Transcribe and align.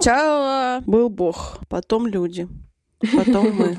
Сначала 0.00 0.80
был 0.86 1.08
Бог, 1.08 1.58
потом 1.68 2.06
люди, 2.06 2.46
потом 3.00 3.50
мы. 3.52 3.76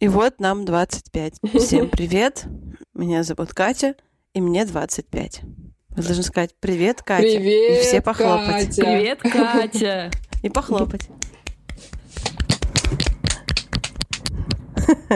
И 0.00 0.08
вот 0.08 0.40
нам 0.40 0.64
25. 0.64 1.34
Всем 1.60 1.88
привет, 1.88 2.46
меня 2.92 3.22
зовут 3.22 3.54
Катя, 3.54 3.94
и 4.32 4.40
мне 4.40 4.64
25. 4.64 5.42
Вы 5.90 6.02
должны 6.02 6.24
сказать 6.24 6.56
«Привет, 6.58 7.02
Катя!» 7.02 7.22
Привет, 7.22 7.78
и 7.78 7.82
все 7.82 8.00
похлопать. 8.00 8.66
Катя. 8.66 8.82
Привет, 8.82 9.20
Катя! 9.20 10.10
И 10.42 10.48
похлопать. 10.48 11.08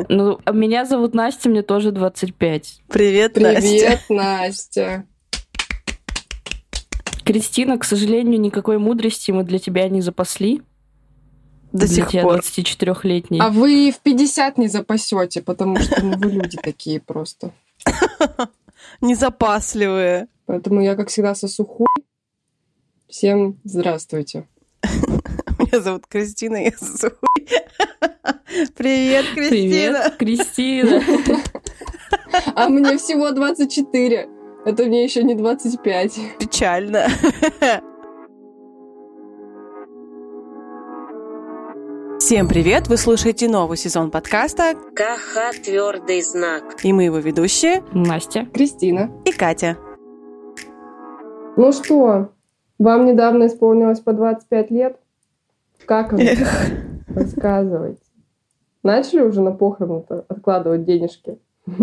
Ну, 0.08 0.38
а 0.44 0.52
меня 0.52 0.84
зовут 0.84 1.14
Настя, 1.14 1.48
мне 1.48 1.62
тоже 1.62 1.90
25. 1.90 2.82
Привет, 2.88 3.36
Настя. 3.36 3.60
Привет, 3.60 4.00
Настя. 4.08 5.04
Кристина, 7.28 7.76
к 7.76 7.84
сожалению, 7.84 8.40
никакой 8.40 8.78
мудрости 8.78 9.30
мы 9.32 9.44
для 9.44 9.58
тебя 9.58 9.86
не 9.90 10.00
запасли. 10.00 10.62
До 11.72 11.80
для 11.80 11.88
сих 11.88 12.08
тебя 12.08 12.22
пор. 12.22 12.38
24-летней. 12.38 13.38
А 13.42 13.50
вы 13.50 13.92
в 13.92 14.00
50 14.00 14.56
не 14.56 14.68
запасете, 14.68 15.42
потому 15.42 15.76
что 15.78 16.02
ну, 16.02 16.16
вы 16.16 16.30
люди 16.30 16.56
такие 16.56 17.00
просто. 17.00 17.52
Незапасливые. 19.02 20.28
Поэтому 20.46 20.80
я, 20.80 20.96
как 20.96 21.10
всегда, 21.10 21.34
сосу 21.34 21.66
хуй. 21.66 21.86
Всем 23.10 23.58
здравствуйте. 23.62 24.48
Меня 25.58 25.82
зовут 25.82 26.06
Кристина, 26.06 26.56
я 26.56 26.72
Зуй. 26.80 27.10
Привет, 28.74 29.26
Кристина. 29.34 30.14
Привет, 30.16 30.16
Кристина. 30.16 31.02
А 32.54 32.70
мне 32.70 32.96
всего 32.96 33.32
24. 33.32 34.37
Это 34.68 34.84
мне 34.84 35.02
еще 35.02 35.22
не 35.22 35.34
25. 35.34 36.18
Печально. 36.38 37.06
Всем 42.20 42.46
привет! 42.46 42.86
Вы 42.88 42.98
слушаете 42.98 43.48
новый 43.48 43.78
сезон 43.78 44.10
подкаста, 44.10 44.74
КХ 44.94 45.64
твердый 45.64 46.20
знак. 46.20 46.84
и 46.84 46.92
мы 46.92 47.04
его 47.04 47.16
ведущие 47.16 47.82
Настя. 47.94 48.44
Кристина. 48.52 49.10
и 49.24 49.32
Катя. 49.32 49.78
Ну 51.56 51.72
что, 51.72 52.28
вам 52.78 53.06
недавно 53.06 53.46
исполнилось 53.46 54.00
по 54.00 54.12
25 54.12 54.70
лет? 54.70 55.00
Как 55.86 56.12
оно? 56.12 56.22
Рассказывайте. 57.14 58.02
Начали 58.82 59.20
уже 59.22 59.40
на 59.40 59.52
похороны 59.52 60.04
откладывать 60.28 60.84
денежки? 60.84 61.38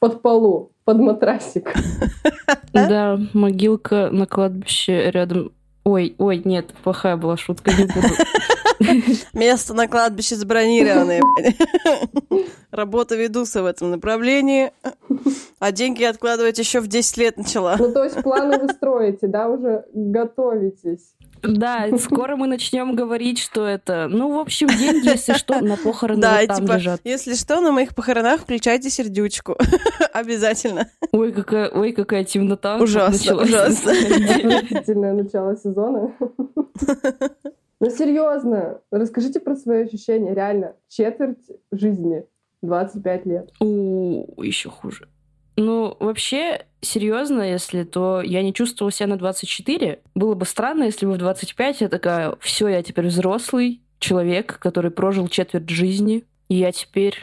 Под 0.00 0.20
полу, 0.20 0.72
под 0.86 0.98
матрасик. 0.98 1.74
Да, 2.72 3.18
могилка 3.32 4.10
на 4.12 4.26
кладбище 4.26 5.10
рядом. 5.10 5.50
Ой, 5.84 6.14
ой, 6.18 6.42
нет, 6.44 6.74
плохая 6.84 7.16
была 7.16 7.38
шутка, 7.38 7.70
не 7.72 7.86
буду. 7.86 9.14
Место 9.32 9.72
на 9.72 9.88
кладбище 9.88 10.36
забронированное. 10.36 11.22
Работа 12.70 13.16
ведутся 13.16 13.62
в 13.62 13.66
этом 13.66 13.92
направлении. 13.92 14.72
А 15.58 15.72
деньги 15.72 16.04
откладывать 16.04 16.58
еще 16.58 16.80
в 16.80 16.86
10 16.86 17.16
лет 17.16 17.38
начала. 17.38 17.76
Ну, 17.78 17.92
то 17.92 18.04
есть 18.04 18.22
планы 18.22 18.58
вы 18.58 18.68
строите, 18.68 19.26
да, 19.26 19.48
уже 19.48 19.86
готовитесь. 19.94 21.14
Да, 21.46 21.88
скоро 21.98 22.36
мы 22.36 22.46
начнем 22.46 22.94
говорить, 22.94 23.38
что 23.38 23.66
это... 23.66 24.08
Ну, 24.08 24.36
в 24.36 24.38
общем, 24.38 24.68
деньги, 24.68 25.08
если 25.08 25.34
что, 25.34 25.60
на 25.60 25.76
похороны 25.84 26.20
Да, 26.20 26.38
вот 26.40 26.46
там 26.48 26.56
типа, 26.58 26.72
лежат. 26.76 27.00
если 27.04 27.34
что, 27.34 27.60
на 27.60 27.72
моих 27.72 27.94
похоронах 27.94 28.42
включайте 28.42 28.90
сердючку. 28.90 29.56
Обязательно. 30.12 30.88
Ой, 31.12 31.32
какая, 31.32 31.68
ой, 31.70 31.92
какая 31.92 32.24
темнота. 32.24 32.76
Ужасно, 32.78 33.36
ужасно. 33.42 33.92
Отвратительное 33.92 35.12
начало 35.12 35.56
сезона. 35.56 36.12
Ну, 37.78 37.90
серьезно, 37.90 38.80
расскажите 38.90 39.38
про 39.38 39.54
свои 39.54 39.84
ощущения. 39.84 40.34
Реально, 40.34 40.76
четверть 40.88 41.44
жизни, 41.70 42.24
25 42.62 43.26
лет. 43.26 43.50
У, 43.60 44.42
еще 44.42 44.70
хуже. 44.70 45.08
Ну, 45.56 45.96
вообще, 46.00 46.66
серьезно, 46.82 47.42
если, 47.42 47.84
то 47.84 48.20
я 48.20 48.42
не 48.42 48.52
чувствовала 48.52 48.92
себя 48.92 49.08
на 49.08 49.16
24. 49.16 50.00
Было 50.14 50.34
бы 50.34 50.44
странно, 50.44 50.84
если 50.84 51.06
бы 51.06 51.12
в 51.12 51.18
25 51.18 51.80
я 51.80 51.88
такая, 51.88 52.34
все, 52.40 52.68
я 52.68 52.82
теперь 52.82 53.06
взрослый 53.06 53.80
человек, 53.98 54.58
который 54.58 54.90
прожил 54.90 55.28
четверть 55.28 55.70
жизни, 55.70 56.24
и 56.48 56.56
я 56.56 56.72
теперь 56.72 57.16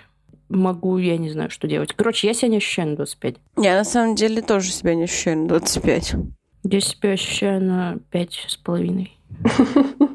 могу, 0.49 0.97
я 0.97 1.17
не 1.17 1.29
знаю, 1.29 1.49
что 1.49 1.67
делать. 1.67 1.93
Короче, 1.93 2.27
я 2.27 2.33
себя 2.33 2.49
не 2.49 2.57
ощущаю 2.57 2.89
на 2.89 2.95
25. 2.97 3.35
Я 3.57 3.77
на 3.77 3.83
самом 3.83 4.15
деле 4.15 4.41
тоже 4.41 4.71
себя 4.71 4.95
не 4.95 5.03
ощущаю 5.03 5.37
на 5.37 5.47
25. 5.47 6.15
Я 6.63 6.79
себя 6.79 7.11
ощущаю 7.11 7.61
на 7.61 7.97
пять 8.09 8.45
с 8.47 8.57
половиной. 8.57 9.17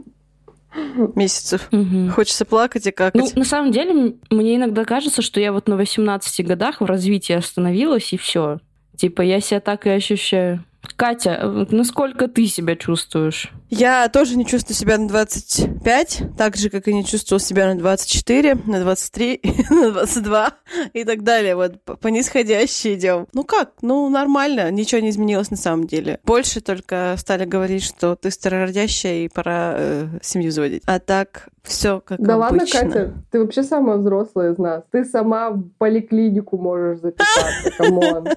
Месяцев. 1.14 1.68
Мгм. 1.70 2.10
Хочется 2.10 2.44
плакать 2.44 2.86
и 2.86 2.90
Ну, 2.90 2.92
какать. 2.94 3.36
на 3.36 3.44
самом 3.44 3.72
деле, 3.72 4.14
мне 4.30 4.56
иногда 4.56 4.84
кажется, 4.84 5.22
что 5.22 5.40
я 5.40 5.52
вот 5.52 5.68
на 5.68 5.76
18 5.76 6.44
годах 6.46 6.80
в 6.80 6.84
развитии 6.84 7.32
остановилась, 7.34 8.12
и 8.12 8.16
все. 8.16 8.58
Типа, 8.96 9.22
я 9.22 9.40
себя 9.40 9.60
так 9.60 9.86
и 9.86 9.90
ощущаю. 9.90 10.64
Катя, 10.96 11.40
вот 11.44 11.70
насколько 11.72 12.28
ты 12.28 12.46
себя 12.46 12.74
чувствуешь? 12.74 13.52
Я 13.70 14.08
тоже 14.08 14.36
не 14.36 14.46
чувствую 14.46 14.76
себя 14.76 14.98
на 14.98 15.08
25, 15.08 16.22
так 16.36 16.56
же, 16.56 16.70
как 16.70 16.88
и 16.88 16.94
не 16.94 17.04
чувствовал 17.04 17.38
себя 17.38 17.66
на 17.66 17.78
24, 17.78 18.54
на 18.66 18.80
23, 18.80 19.40
на 19.70 19.90
22 19.92 20.52
и 20.94 21.04
так 21.04 21.22
далее. 21.22 21.54
Вот 21.54 21.82
по 21.84 22.08
нисходящей 22.08 22.94
идем. 22.94 23.26
Ну 23.32 23.44
как? 23.44 23.74
Ну, 23.82 24.08
нормально, 24.08 24.70
ничего 24.70 25.00
не 25.00 25.10
изменилось 25.10 25.50
на 25.50 25.56
самом 25.56 25.86
деле. 25.86 26.20
Больше 26.24 26.60
только 26.60 27.14
стали 27.18 27.44
говорить, 27.44 27.84
что 27.84 28.16
ты 28.16 28.30
старородящая 28.30 29.24
и 29.24 29.28
пора 29.28 29.74
э, 29.76 30.08
семью 30.22 30.50
заводить. 30.50 30.82
А 30.86 30.98
так 30.98 31.48
все 31.68 32.00
как 32.00 32.20
Да 32.20 32.36
ладно, 32.36 32.58
обычно. 32.58 32.80
Катя, 32.80 33.12
ты 33.30 33.40
вообще 33.40 33.62
самая 33.62 33.98
взрослая 33.98 34.52
из 34.52 34.58
нас. 34.58 34.82
Ты 34.90 35.04
сама 35.04 35.50
в 35.50 35.68
поликлинику 35.78 36.58
можешь 36.58 37.00
записаться, 37.00 37.70
come 37.78 38.07
on. 38.07 38.28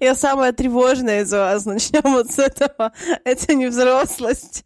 Я 0.00 0.14
самая 0.14 0.52
тревожная 0.52 1.22
из 1.22 1.32
вас. 1.32 1.66
Начнем 1.66 2.02
вот 2.04 2.30
с 2.30 2.38
этого. 2.38 2.92
Это 3.24 3.54
не 3.54 3.66
взрослость. 3.66 4.64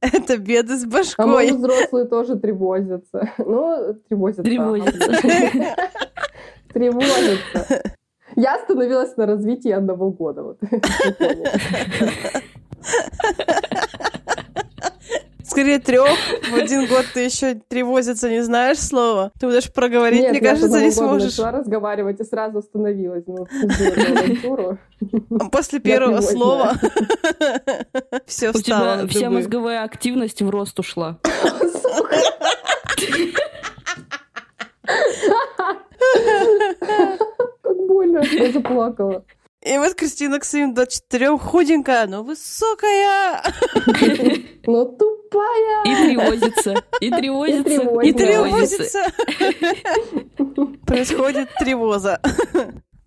Это 0.00 0.38
беды 0.38 0.76
с 0.76 0.84
А 0.84 0.86
башкой. 0.86 1.26
может, 1.26 1.56
взрослые 1.56 2.06
тоже 2.06 2.38
тревозятся. 2.38 3.30
Ну, 3.38 3.94
тревозятся. 4.08 4.42
Тревозятся. 4.42 5.00
Тревозятся. 6.72 7.82
Я 8.36 8.54
остановилась 8.54 9.16
на 9.16 9.26
развитии 9.26 9.72
одного 9.72 10.10
года. 10.10 10.42
Вот. 10.42 10.58
Скорее 15.60 15.78
трех. 15.78 16.08
В 16.50 16.54
один 16.54 16.86
год 16.86 17.04
ты 17.12 17.20
еще 17.20 17.54
тревозиться 17.68 18.30
не 18.30 18.40
знаешь 18.42 18.78
слова. 18.78 19.30
Ты 19.38 19.46
будешь 19.46 19.70
проговорить, 19.70 20.22
Нет, 20.22 20.30
мне 20.30 20.40
я 20.40 20.50
кажется, 20.54 20.80
не 20.80 20.90
сможешь. 20.90 21.36
начала 21.36 21.52
разговаривать 21.52 22.18
и 22.18 22.24
сразу 22.24 22.60
остановилась. 22.60 23.24
Ну. 23.26 23.46
После 25.50 25.78
Я 25.78 25.82
первого 25.82 26.22
слова 26.22 26.72
все 28.26 28.48
У 28.48 28.52
тебя 28.54 28.78
встало. 28.78 29.06
вся 29.08 29.28
мозговая 29.28 29.84
активность 29.84 30.40
в 30.40 30.48
рост 30.48 30.78
ушла. 30.78 31.18
Как 37.62 37.76
больно. 37.86 38.22
Я 38.32 38.52
заплакала. 38.52 39.24
И 39.62 39.76
вот 39.76 39.94
Кристина 39.94 40.38
к 40.38 40.44
своим 40.44 40.72
24 40.72 41.36
худенькая, 41.36 42.06
но 42.06 42.22
высокая. 42.22 43.42
Но 44.66 44.86
тупая. 44.86 45.84
И 45.84 45.94
тревозится, 46.08 46.82
и 47.00 47.10
тревозится, 47.10 47.78
тревозится. 47.78 48.02
И 48.02 48.12
тревозится. 48.12 49.04
Происходит 50.86 51.50
тревоза. 51.58 52.20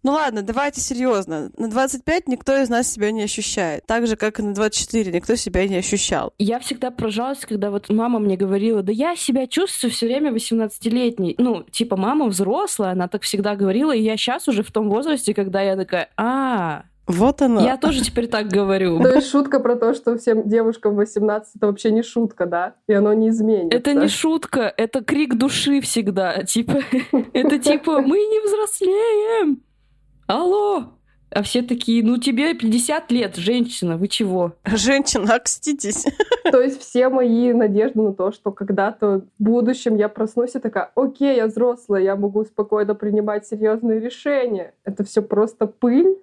Ну 0.04 0.12
ладно, 0.12 0.42
давайте 0.42 0.82
серьезно. 0.82 1.50
На 1.58 1.70
25 1.70 2.28
никто 2.28 2.58
из 2.62 2.70
нас 2.70 2.92
себя 2.92 3.12
не 3.12 3.24
ощущает. 3.24 3.86
Так 3.88 4.06
же, 4.06 4.18
как 4.18 4.40
и 4.40 4.44
на 4.44 4.54
24 4.54 5.12
никто 5.12 5.36
себя 5.36 5.66
не 5.66 5.78
ощущал. 5.78 6.34
Я 6.38 6.60
всегда 6.60 6.92
поражалась, 6.92 7.40
когда 7.40 7.72
вот 7.72 7.90
мама 7.90 8.20
мне 8.20 8.36
говорила, 8.36 8.84
да 8.84 8.92
я 8.92 9.16
себя 9.16 9.48
чувствую 9.48 9.92
все 9.92 10.08
время 10.08 10.32
18-летней. 10.32 11.36
Ну, 11.38 11.64
типа, 11.64 11.96
мама 11.96 12.26
взрослая, 12.26 12.92
она 12.92 13.08
так 13.08 13.22
всегда 13.24 13.56
говорила, 13.56 13.96
и 13.96 14.02
я 14.02 14.18
сейчас 14.18 14.48
уже 14.50 14.62
в 14.62 14.72
том 14.74 14.90
возрасте, 14.90 15.34
когда 15.34 15.62
я 15.62 15.78
такая, 15.78 16.10
а, 16.18 16.84
Вот 17.08 17.42
оно. 17.42 17.62
я 17.64 17.78
тоже 17.78 18.02
теперь 18.02 18.28
так 18.28 18.48
говорю. 18.50 19.00
То 19.04 19.16
есть 19.16 19.30
шутка 19.30 19.62
про 19.62 19.78
то, 19.78 19.94
что 19.94 20.18
всем 20.18 20.50
девушкам 20.50 20.96
18 20.96 21.56
это 21.56 21.68
вообще 21.68 21.92
не 21.92 22.04
шутка, 22.04 22.46
да? 22.46 22.76
И 22.88 22.94
оно 22.94 23.14
не 23.14 23.30
изменится. 23.30 23.78
Это 23.78 23.94
не 23.94 24.10
шутка, 24.10 24.74
это 24.76 25.02
крик 25.02 25.36
души 25.36 25.80
всегда. 25.80 26.44
Типа, 26.44 26.80
это 27.34 27.58
типа, 27.58 28.02
мы 28.02 28.18
не 28.18 28.46
взрослеем. 28.46 29.62
Алло. 30.28 30.94
А 31.36 31.42
все 31.42 31.64
такие, 31.64 32.04
ну 32.04 32.18
тебе 32.18 32.54
50 32.54 33.12
лет, 33.12 33.38
женщина, 33.38 33.98
вы 33.98 34.08
чего? 34.08 34.54
Женщина, 34.66 35.34
окститесь. 35.36 36.06
То 36.52 36.62
есть 36.62 36.80
все 36.80 37.10
мои 37.10 37.54
надежды 37.54 38.02
на 38.02 38.14
то, 38.14 38.32
что 38.32 38.52
когда-то 38.52 39.26
в 39.40 39.44
будущем 39.44 39.96
я 39.96 40.10
проснусь 40.10 40.54
и 40.54 40.60
такая, 40.60 40.92
окей, 40.96 41.38
я 41.38 41.48
взрослая, 41.48 42.04
я 42.04 42.16
могу 42.16 42.46
спокойно 42.46 42.94
принимать 42.94 43.48
серьезные 43.48 44.00
решения. 44.00 44.76
Это 44.84 45.04
все 45.04 45.24
просто 45.24 45.66
пыль, 45.66 46.18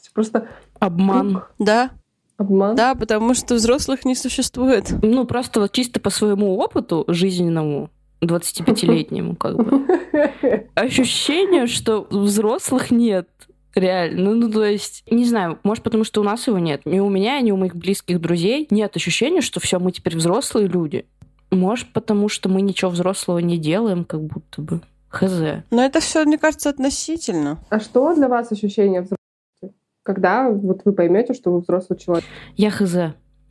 всё 0.00 0.10
просто 0.14 0.48
Обман. 0.80 1.44
Да, 1.58 1.90
Обман? 2.38 2.76
Да, 2.76 2.94
потому 2.94 3.34
что 3.34 3.54
взрослых 3.54 4.06
не 4.06 4.14
существует. 4.14 4.90
Ну, 5.02 5.26
просто 5.26 5.60
вот 5.60 5.72
чисто 5.72 6.00
по 6.00 6.08
своему 6.08 6.56
опыту 6.56 7.04
жизненному, 7.08 7.90
25-летнему, 8.22 9.36
как 9.36 9.56
бы, 9.56 9.86
ощущение, 10.74 11.66
что 11.66 12.06
взрослых 12.10 12.90
нет. 12.90 13.28
Реально. 13.74 14.30
Ну, 14.30 14.34
ну, 14.34 14.50
то 14.50 14.64
есть, 14.64 15.04
не 15.10 15.26
знаю, 15.26 15.58
может, 15.62 15.84
потому 15.84 16.04
что 16.04 16.22
у 16.22 16.24
нас 16.24 16.46
его 16.46 16.58
нет. 16.58 16.86
Ни 16.86 16.98
у 16.98 17.10
меня, 17.10 17.38
ни 17.42 17.50
у 17.50 17.58
моих 17.58 17.76
близких 17.76 18.20
друзей 18.22 18.66
нет 18.70 18.96
ощущения, 18.96 19.42
что 19.42 19.60
все, 19.60 19.78
мы 19.78 19.92
теперь 19.92 20.16
взрослые 20.16 20.66
люди. 20.66 21.04
Может, 21.50 21.92
потому 21.92 22.30
что 22.30 22.48
мы 22.48 22.62
ничего 22.62 22.90
взрослого 22.90 23.38
не 23.38 23.58
делаем, 23.58 24.04
как 24.04 24.22
будто 24.22 24.62
бы. 24.62 24.80
Хз. 25.08 25.62
Но 25.70 25.84
это 25.84 26.00
все, 26.00 26.24
мне 26.24 26.38
кажется, 26.38 26.70
относительно. 26.70 27.58
А 27.68 27.78
что 27.78 28.14
для 28.14 28.28
вас 28.28 28.50
ощущение 28.50 29.02
взрослости? 29.02 29.78
Когда 30.02 30.48
вот 30.48 30.80
вы 30.86 30.92
поймете, 30.92 31.34
что 31.34 31.52
вы 31.52 31.60
взрослый 31.60 31.98
человек? 31.98 32.24
Я 32.56 32.70
хз. 32.70 32.96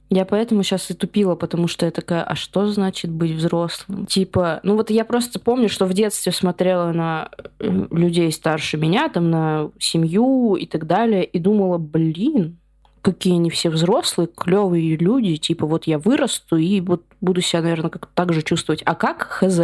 Я 0.09 0.25
поэтому 0.25 0.61
сейчас 0.61 0.91
и 0.91 0.93
тупила, 0.93 1.35
потому 1.35 1.67
что 1.67 1.85
я 1.85 1.91
такая, 1.91 2.23
а 2.23 2.35
что 2.35 2.67
значит 2.67 3.09
быть 3.09 3.31
взрослым? 3.31 4.05
Типа, 4.05 4.59
ну 4.63 4.75
вот 4.75 4.91
я 4.91 5.03
просто 5.03 5.39
помню, 5.39 5.67
что 5.67 5.85
в 5.85 5.93
детстве 5.93 6.31
смотрела 6.31 6.91
на 6.91 7.29
э, 7.59 7.87
людей 7.89 8.31
старше 8.31 8.77
меня, 8.77 9.09
там 9.09 9.31
на 9.31 9.71
семью 9.79 10.55
и 10.55 10.67
так 10.67 10.85
далее, 10.85 11.23
и 11.23 11.39
думала, 11.39 11.79
блин, 11.79 12.57
какие 13.01 13.33
они 13.35 13.49
все 13.49 13.69
взрослые, 13.69 14.27
клевые 14.27 14.95
люди, 14.95 15.37
типа 15.37 15.65
вот 15.65 15.85
я 15.85 15.97
вырасту 15.97 16.57
и 16.57 16.81
вот 16.81 17.03
буду 17.21 17.41
себя, 17.41 17.61
наверное, 17.61 17.89
как 17.89 18.07
так 18.07 18.31
же 18.31 18.43
чувствовать. 18.43 18.83
А 18.85 18.93
как? 18.93 19.23
Хз. 19.23 19.59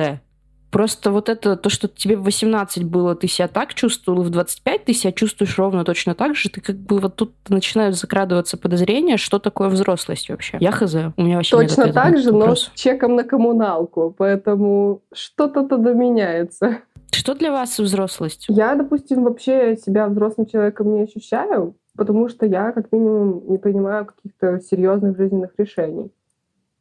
Просто 0.72 1.12
вот 1.12 1.28
это, 1.28 1.58
то, 1.58 1.70
что 1.70 1.90
тебе 1.90 2.16
в 2.16 2.24
18 2.24 2.86
было, 2.86 3.14
ты 3.14 3.28
себя 3.28 3.50
так 3.50 3.74
чувствовал, 3.74 4.24
в 4.24 4.30
25 4.30 4.86
ты 4.86 4.94
себя 4.94 5.12
чувствуешь 5.12 5.58
ровно 5.58 5.84
точно 5.84 6.16
так 6.16 6.34
же, 6.34 6.50
ты 6.50 6.62
как 6.62 6.78
бы 6.78 7.00
вот 7.00 7.18
тут 7.18 7.34
начинают 7.50 7.98
закрадываться 7.98 8.58
подозрения, 8.58 9.18
что 9.18 9.40
такое 9.40 9.68
взрослость 9.68 10.30
вообще. 10.30 10.58
Я 10.62 10.72
хз, 10.72 10.96
у 11.18 11.22
меня 11.22 11.38
вообще 11.38 11.58
Точно 11.58 11.84
нет 11.84 11.94
так 11.94 12.18
же, 12.18 12.32
но 12.32 12.56
с 12.56 12.72
чеком 12.74 13.16
на 13.18 13.26
коммуналку, 13.26 14.16
поэтому 14.18 15.02
что-то 15.14 15.68
тогда 15.68 15.92
меняется. 15.92 16.78
Что 17.12 17.36
для 17.36 17.52
вас 17.52 17.78
взрослость? 17.78 18.46
Я, 18.48 18.76
допустим, 18.76 19.24
вообще 19.24 19.76
себя 19.76 20.08
взрослым 20.08 20.48
человеком 20.48 20.94
не 20.94 21.02
ощущаю, 21.02 21.76
потому 21.98 22.30
что 22.30 22.46
я, 22.46 22.72
как 22.72 22.94
минимум, 22.94 23.44
не 23.50 23.58
принимаю 23.58 24.06
каких-то 24.06 24.62
серьезных 24.62 25.18
жизненных 25.18 25.52
решений. 25.58 26.12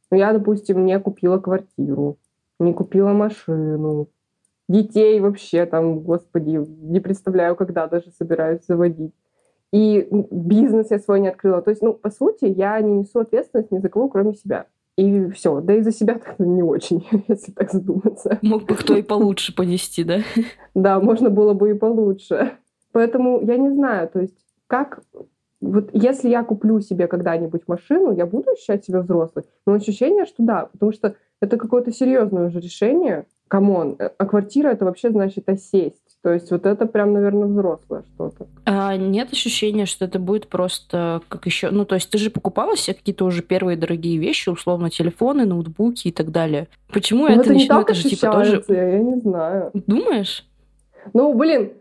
Ну, 0.09 0.17
я, 0.17 0.31
допустим, 0.31 0.85
не 0.85 0.97
купила 0.99 1.39
квартиру, 1.39 2.17
не 2.63 2.73
купила 2.73 3.11
машину, 3.13 4.09
детей 4.67 5.19
вообще 5.19 5.65
там, 5.65 5.99
господи, 5.99 6.57
не 6.81 6.99
представляю, 6.99 7.55
когда 7.55 7.87
даже 7.87 8.11
собираюсь 8.11 8.65
заводить. 8.65 9.13
И 9.71 10.07
бизнес 10.31 10.91
я 10.91 10.99
свой 10.99 11.21
не 11.21 11.29
открыла. 11.29 11.61
То 11.61 11.69
есть, 11.69 11.81
ну, 11.81 11.93
по 11.93 12.09
сути, 12.09 12.45
я 12.45 12.79
не 12.81 12.99
несу 12.99 13.19
ответственность 13.19 13.71
ни 13.71 13.79
за 13.79 13.89
кого, 13.89 14.09
кроме 14.09 14.33
себя. 14.33 14.67
И 14.97 15.29
все. 15.29 15.61
Да 15.61 15.73
и 15.73 15.81
за 15.81 15.91
себя 15.91 16.13
так 16.25 16.39
не 16.39 16.63
очень, 16.63 17.07
если 17.27 17.51
так 17.51 17.71
задуматься. 17.71 18.39
Мог 18.41 18.65
бы 18.65 18.75
кто 18.75 18.95
и 18.95 19.01
получше 19.01 19.55
понести, 19.55 20.03
да? 20.03 20.19
Да, 20.73 20.99
можно 20.99 21.29
было 21.29 21.53
бы 21.53 21.71
и 21.71 21.73
получше. 21.73 22.51
Поэтому 22.91 23.41
я 23.41 23.57
не 23.57 23.69
знаю, 23.69 24.09
то 24.09 24.19
есть 24.19 24.37
как... 24.67 25.01
Вот 25.61 25.89
если 25.93 26.29
я 26.29 26.43
куплю 26.43 26.81
себе 26.81 27.07
когда-нибудь 27.07 27.61
машину, 27.67 28.15
я 28.15 28.25
буду 28.25 28.51
ощущать 28.51 28.83
себя 28.83 29.01
взрослой. 29.01 29.43
Но 29.65 29.73
ощущение, 29.73 30.25
что 30.25 30.35
да, 30.39 30.69
потому 30.71 30.91
что 30.91 31.15
это 31.39 31.57
какое-то 31.57 31.91
серьезное 31.91 32.47
уже 32.47 32.59
решение. 32.59 33.25
Come 33.47 33.76
on, 33.76 33.97
а 33.99 34.25
квартира 34.25 34.69
это 34.69 34.85
вообще 34.85 35.11
значит 35.11 35.49
осесть. 35.49 36.01
То 36.23 36.31
есть 36.31 36.51
вот 36.51 36.65
это 36.65 36.85
прям, 36.85 37.13
наверное, 37.13 37.47
взрослое 37.47 38.03
что-то. 38.13 38.47
А 38.65 38.95
нет 38.95 39.33
ощущения, 39.33 39.85
что 39.85 40.05
это 40.05 40.19
будет 40.19 40.47
просто 40.47 41.21
как 41.27 41.45
еще... 41.47 41.71
Ну, 41.71 41.83
то 41.83 41.95
есть 41.95 42.09
ты 42.09 42.17
же 42.17 42.29
покупала 42.29 42.77
себе 42.77 42.93
какие-то 42.93 43.25
уже 43.25 43.41
первые 43.41 43.75
дорогие 43.75 44.17
вещи, 44.19 44.49
условно, 44.49 44.89
телефоны, 44.89 45.45
ноутбуки 45.45 46.07
и 46.07 46.11
так 46.11 46.31
далее. 46.31 46.67
Почему 46.93 47.27
Ну, 47.27 47.33
это, 47.33 47.41
это 47.41 47.49
не 47.49 47.59
начинает 47.59 47.87
так 47.87 47.95
же 47.95 48.09
типа 48.09 48.31
тоже... 48.31 48.63
я 48.67 48.99
не 48.99 49.19
знаю. 49.19 49.71
Думаешь? 49.73 50.45
Ну, 51.13 51.33
блин, 51.33 51.73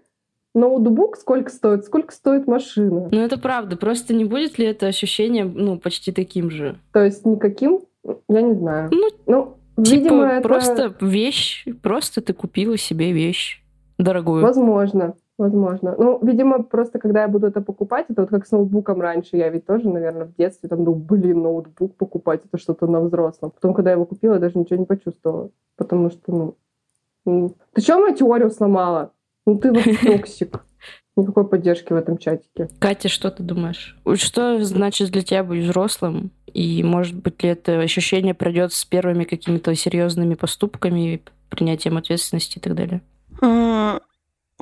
ноутбук 0.55 1.17
сколько 1.17 1.51
стоит? 1.51 1.85
Сколько 1.85 2.13
стоит 2.13 2.47
машина? 2.47 3.09
Ну, 3.11 3.21
это 3.21 3.39
правда. 3.39 3.77
Просто 3.77 4.15
не 4.15 4.25
будет 4.25 4.59
ли 4.59 4.67
это 4.67 4.87
ощущение, 4.87 5.45
ну, 5.45 5.79
почти 5.79 6.13
таким 6.13 6.51
же? 6.51 6.77
То 6.93 7.05
есть 7.05 7.25
никаким? 7.25 7.81
Я 8.29 8.43
не 8.43 8.55
знаю. 8.55 8.91
Ну, 8.93 9.09
Ну, 9.27 9.57
Типа, 9.77 9.95
видимо, 9.95 10.27
это... 10.27 10.49
просто 10.49 10.95
вещь, 11.01 11.67
просто 11.83 12.21
ты 12.21 12.35
купила 12.35 12.77
себе 12.77 13.13
вещь 13.13 13.63
дорогую. 13.99 14.43
Возможно, 14.43 15.15
возможно. 15.39 15.95
Ну, 15.97 16.19
видимо, 16.23 16.63
просто 16.63 16.99
когда 16.99 17.23
я 17.23 17.29
буду 17.29 17.47
это 17.47 17.61
покупать, 17.61 18.07
это 18.09 18.23
вот 18.23 18.31
как 18.31 18.47
с 18.47 18.51
ноутбуком 18.51 19.01
раньше. 19.01 19.37
Я 19.37 19.49
ведь 19.49 19.67
тоже, 19.67 19.89
наверное, 19.89 20.27
в 20.27 20.35
детстве 20.35 20.69
там 20.69 20.85
думала, 20.85 21.01
блин, 21.01 21.43
ноутбук 21.43 21.97
покупать, 21.97 22.43
это 22.45 22.59
что-то 22.59 22.87
на 22.87 23.01
взрослом. 23.01 23.53
Потом, 23.53 23.75
когда 23.75 23.91
я 23.91 23.95
его 23.95 24.05
купила, 24.05 24.35
я 24.35 24.41
даже 24.41 24.59
ничего 24.59 24.79
не 24.79 24.87
почувствовала. 24.87 25.51
Потому 25.77 26.11
что, 26.11 26.55
ну... 27.27 27.55
Ты 27.73 27.81
что 27.81 28.01
мою 28.01 28.15
теорию 28.15 28.51
сломала? 28.51 29.13
Ну, 29.51 29.59
ты 29.59 29.73
вот 29.73 29.85
токсик. 30.03 30.65
Никакой 31.17 31.49
поддержки 31.49 31.93
в 31.93 31.97
этом 31.97 32.19
чатике. 32.19 32.69
Катя, 32.79 33.09
что 33.09 33.33
ты 33.33 33.43
думаешь? 33.43 33.99
Что 34.15 34.63
значит 34.63 35.11
для 35.11 35.23
тебя 35.23 35.43
быть 35.43 35.65
взрослым? 35.65 36.31
И, 36.47 36.85
может 36.85 37.17
быть, 37.17 37.43
ли 37.43 37.51
это 37.51 37.81
ощущение 37.81 38.33
пройдет 38.33 38.73
с 38.73 38.85
первыми 38.85 39.25
какими-то 39.25 39.75
серьезными 39.75 40.35
поступками, 40.35 41.23
принятием 41.49 41.97
ответственности 41.97 42.59
и 42.59 42.61
так 42.61 42.77
далее? 42.77 43.03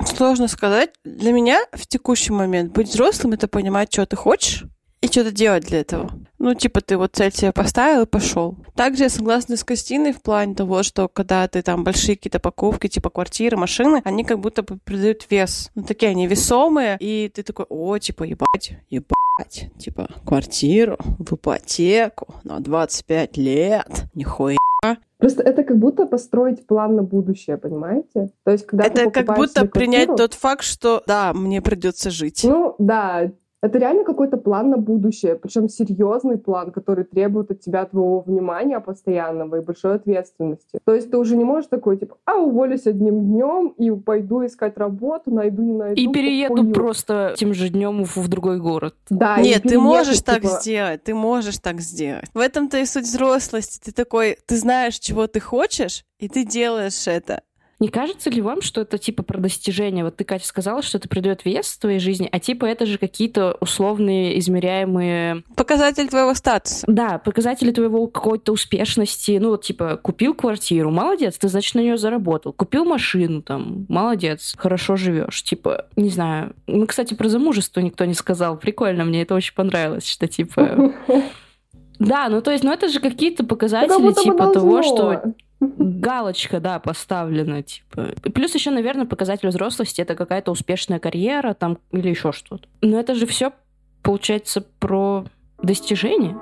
Сложно 0.03 0.47
сказать. 0.47 0.89
Для 1.03 1.33
меня 1.33 1.59
в 1.71 1.85
текущий 1.85 2.33
момент 2.33 2.73
быть 2.73 2.89
взрослым— 2.89 3.33
это 3.33 3.47
понимать, 3.47 3.93
что 3.93 4.07
ты 4.07 4.15
хочешь, 4.15 4.65
и 5.01 5.07
что-то 5.07 5.31
делать 5.31 5.63
для 5.65 5.79
этого. 5.81 6.11
Ну, 6.39 6.53
типа, 6.53 6.81
ты 6.81 6.97
вот 6.97 7.11
цель 7.13 7.31
себе 7.33 7.51
поставил 7.51 8.03
и 8.03 8.05
пошел. 8.05 8.55
Также 8.75 9.03
я 9.03 9.09
согласна 9.09 9.55
с 9.57 9.63
Костиной 9.63 10.13
в 10.13 10.21
плане 10.21 10.55
того, 10.55 10.83
что 10.83 11.07
когда 11.07 11.47
ты 11.47 11.61
там 11.61 11.83
большие 11.83 12.15
какие-то 12.15 12.39
покупки, 12.39 12.87
типа 12.87 13.09
квартиры, 13.09 13.57
машины, 13.57 14.01
они 14.05 14.23
как 14.23 14.39
будто 14.39 14.63
бы 14.63 14.77
придают 14.77 15.25
вес. 15.29 15.71
Ну, 15.75 15.83
такие 15.83 16.11
они 16.11 16.27
весомые, 16.27 16.97
и 16.99 17.29
ты 17.33 17.43
такой, 17.43 17.65
о, 17.69 17.97
типа, 17.97 18.23
ебать, 18.23 18.73
ебать, 18.89 19.69
типа, 19.77 20.07
квартиру 20.25 20.97
в 21.19 21.33
ипотеку 21.33 22.35
на 22.43 22.59
25 22.59 23.37
лет, 23.37 24.05
нихуя. 24.13 24.57
Просто 25.17 25.43
это 25.43 25.63
как 25.63 25.77
будто 25.77 26.05
построить 26.05 26.65
план 26.65 26.95
на 26.95 27.03
будущее, 27.03 27.57
понимаете? 27.57 28.29
То 28.45 28.51
есть, 28.51 28.65
когда 28.65 28.85
Это 28.85 29.11
как 29.11 29.35
будто 29.35 29.61
себе 29.61 29.69
принять 29.69 30.05
квартиру- 30.07 30.15
тот 30.17 30.33
факт, 30.33 30.63
что 30.63 31.03
да, 31.05 31.33
мне 31.33 31.61
придется 31.61 32.09
жить. 32.09 32.45
Ну, 32.45 32.75
да, 32.79 33.29
это 33.61 33.77
реально 33.79 34.03
какой-то 34.03 34.37
план 34.37 34.69
на 34.69 34.77
будущее, 34.77 35.35
причем 35.35 35.67
серьезный 35.67 36.37
план, 36.37 36.71
который 36.71 37.03
требует 37.03 37.51
от 37.51 37.59
тебя 37.59 37.85
твоего 37.85 38.21
внимания 38.21 38.79
постоянного 38.79 39.57
и 39.57 39.61
большой 39.61 39.95
ответственности. 39.95 40.79
То 40.85 40.93
есть 40.93 41.11
ты 41.11 41.17
уже 41.17 41.35
не 41.35 41.43
можешь 41.43 41.69
такой, 41.69 41.97
типа, 41.97 42.17
а, 42.25 42.37
уволюсь 42.37 42.87
одним 42.87 43.25
днем 43.25 43.73
и 43.77 43.91
пойду 43.91 44.45
искать 44.45 44.77
работу, 44.77 45.31
найду, 45.31 45.63
не 45.63 45.73
найду. 45.73 45.99
И 46.01 46.07
перееду 46.07 46.55
похую». 46.55 46.73
просто 46.73 47.33
тем 47.37 47.53
же 47.53 47.69
днем 47.69 48.05
в 48.05 48.19
в 48.19 48.27
другой 48.27 48.59
город. 48.59 48.95
Да, 49.09 49.37
Нет, 49.37 49.63
ты 49.63 49.69
переехать, 49.69 49.83
можешь 49.83 50.21
так 50.21 50.41
типа, 50.41 50.59
сделать, 50.59 51.03
ты 51.03 51.13
можешь 51.13 51.57
так 51.57 51.81
сделать. 51.81 52.29
В 52.33 52.39
этом-то 52.39 52.77
и 52.77 52.85
суть 52.85 53.05
взрослости. 53.05 53.79
Ты 53.85 53.91
такой, 53.91 54.37
ты 54.45 54.57
знаешь, 54.57 54.99
чего 54.99 55.27
ты 55.27 55.39
хочешь, 55.39 56.03
и 56.19 56.27
ты 56.27 56.45
делаешь 56.45 57.07
это. 57.07 57.41
Не 57.79 57.87
кажется 57.87 58.29
ли 58.29 58.41
вам, 58.41 58.61
что 58.61 58.81
это 58.81 58.97
типа 58.97 59.23
про 59.23 59.39
достижение? 59.39 60.03
Вот 60.03 60.17
ты, 60.17 60.25
Катя, 60.25 60.45
сказала, 60.45 60.81
что 60.81 60.97
это 60.97 61.07
придает 61.07 61.45
вес 61.45 61.67
в 61.67 61.79
твоей 61.79 61.99
жизни, 61.99 62.27
а 62.29 62.39
типа 62.39 62.65
это 62.65 62.85
же 62.85 62.97
какие-то 62.97 63.57
условные 63.61 64.37
измеряемые 64.39 65.43
Показатель 65.55 66.07
твоего 66.09 66.33
статуса. 66.33 66.85
Да, 66.87 67.19
показатели 67.19 67.71
твоего 67.71 68.07
какой-то 68.07 68.51
успешности. 68.51 69.37
Ну, 69.39 69.51
вот, 69.51 69.63
типа, 69.63 69.97
купил 69.97 70.33
квартиру, 70.33 70.91
молодец, 70.91 71.37
ты, 71.37 71.47
значит, 71.47 71.75
на 71.75 71.79
нее 71.79 71.97
заработал. 71.97 72.51
Купил 72.51 72.85
машину, 72.85 73.41
там, 73.41 73.85
молодец, 73.87 74.55
хорошо 74.57 74.95
живешь. 74.95 75.43
Типа, 75.43 75.87
не 75.95 76.09
знаю. 76.09 76.55
Ну, 76.67 76.85
кстати, 76.85 77.13
про 77.13 77.29
замужество 77.29 77.79
никто 77.79 78.05
не 78.05 78.13
сказал. 78.13 78.57
Прикольно, 78.57 79.05
мне 79.05 79.21
это 79.21 79.35
очень 79.35 79.53
понравилось, 79.53 80.07
что, 80.07 80.27
типа... 80.27 80.93
Да, 81.99 82.29
ну, 82.29 82.41
то 82.41 82.51
есть, 82.51 82.63
ну, 82.63 82.71
это 82.71 82.87
же 82.87 83.01
какие-то 83.01 83.43
как 83.43 83.49
показатели, 83.49 84.13
типа, 84.13 84.53
того, 84.53 84.81
что 84.83 85.33
галочка, 85.99 86.59
да, 86.59 86.79
поставлена, 86.79 87.61
типа. 87.61 88.13
И 88.23 88.29
Плюс 88.29 88.55
еще, 88.55 88.71
наверное, 88.71 89.05
показатель 89.05 89.49
взрослости 89.49 90.01
это 90.01 90.15
какая-то 90.15 90.51
успешная 90.51 90.99
карьера 90.99 91.53
там 91.53 91.77
или 91.91 92.09
еще 92.09 92.31
что-то. 92.31 92.67
Но 92.81 92.99
это 92.99 93.15
же 93.15 93.25
все 93.25 93.51
получается 94.01 94.61
про 94.79 95.25
достижение. 95.61 96.37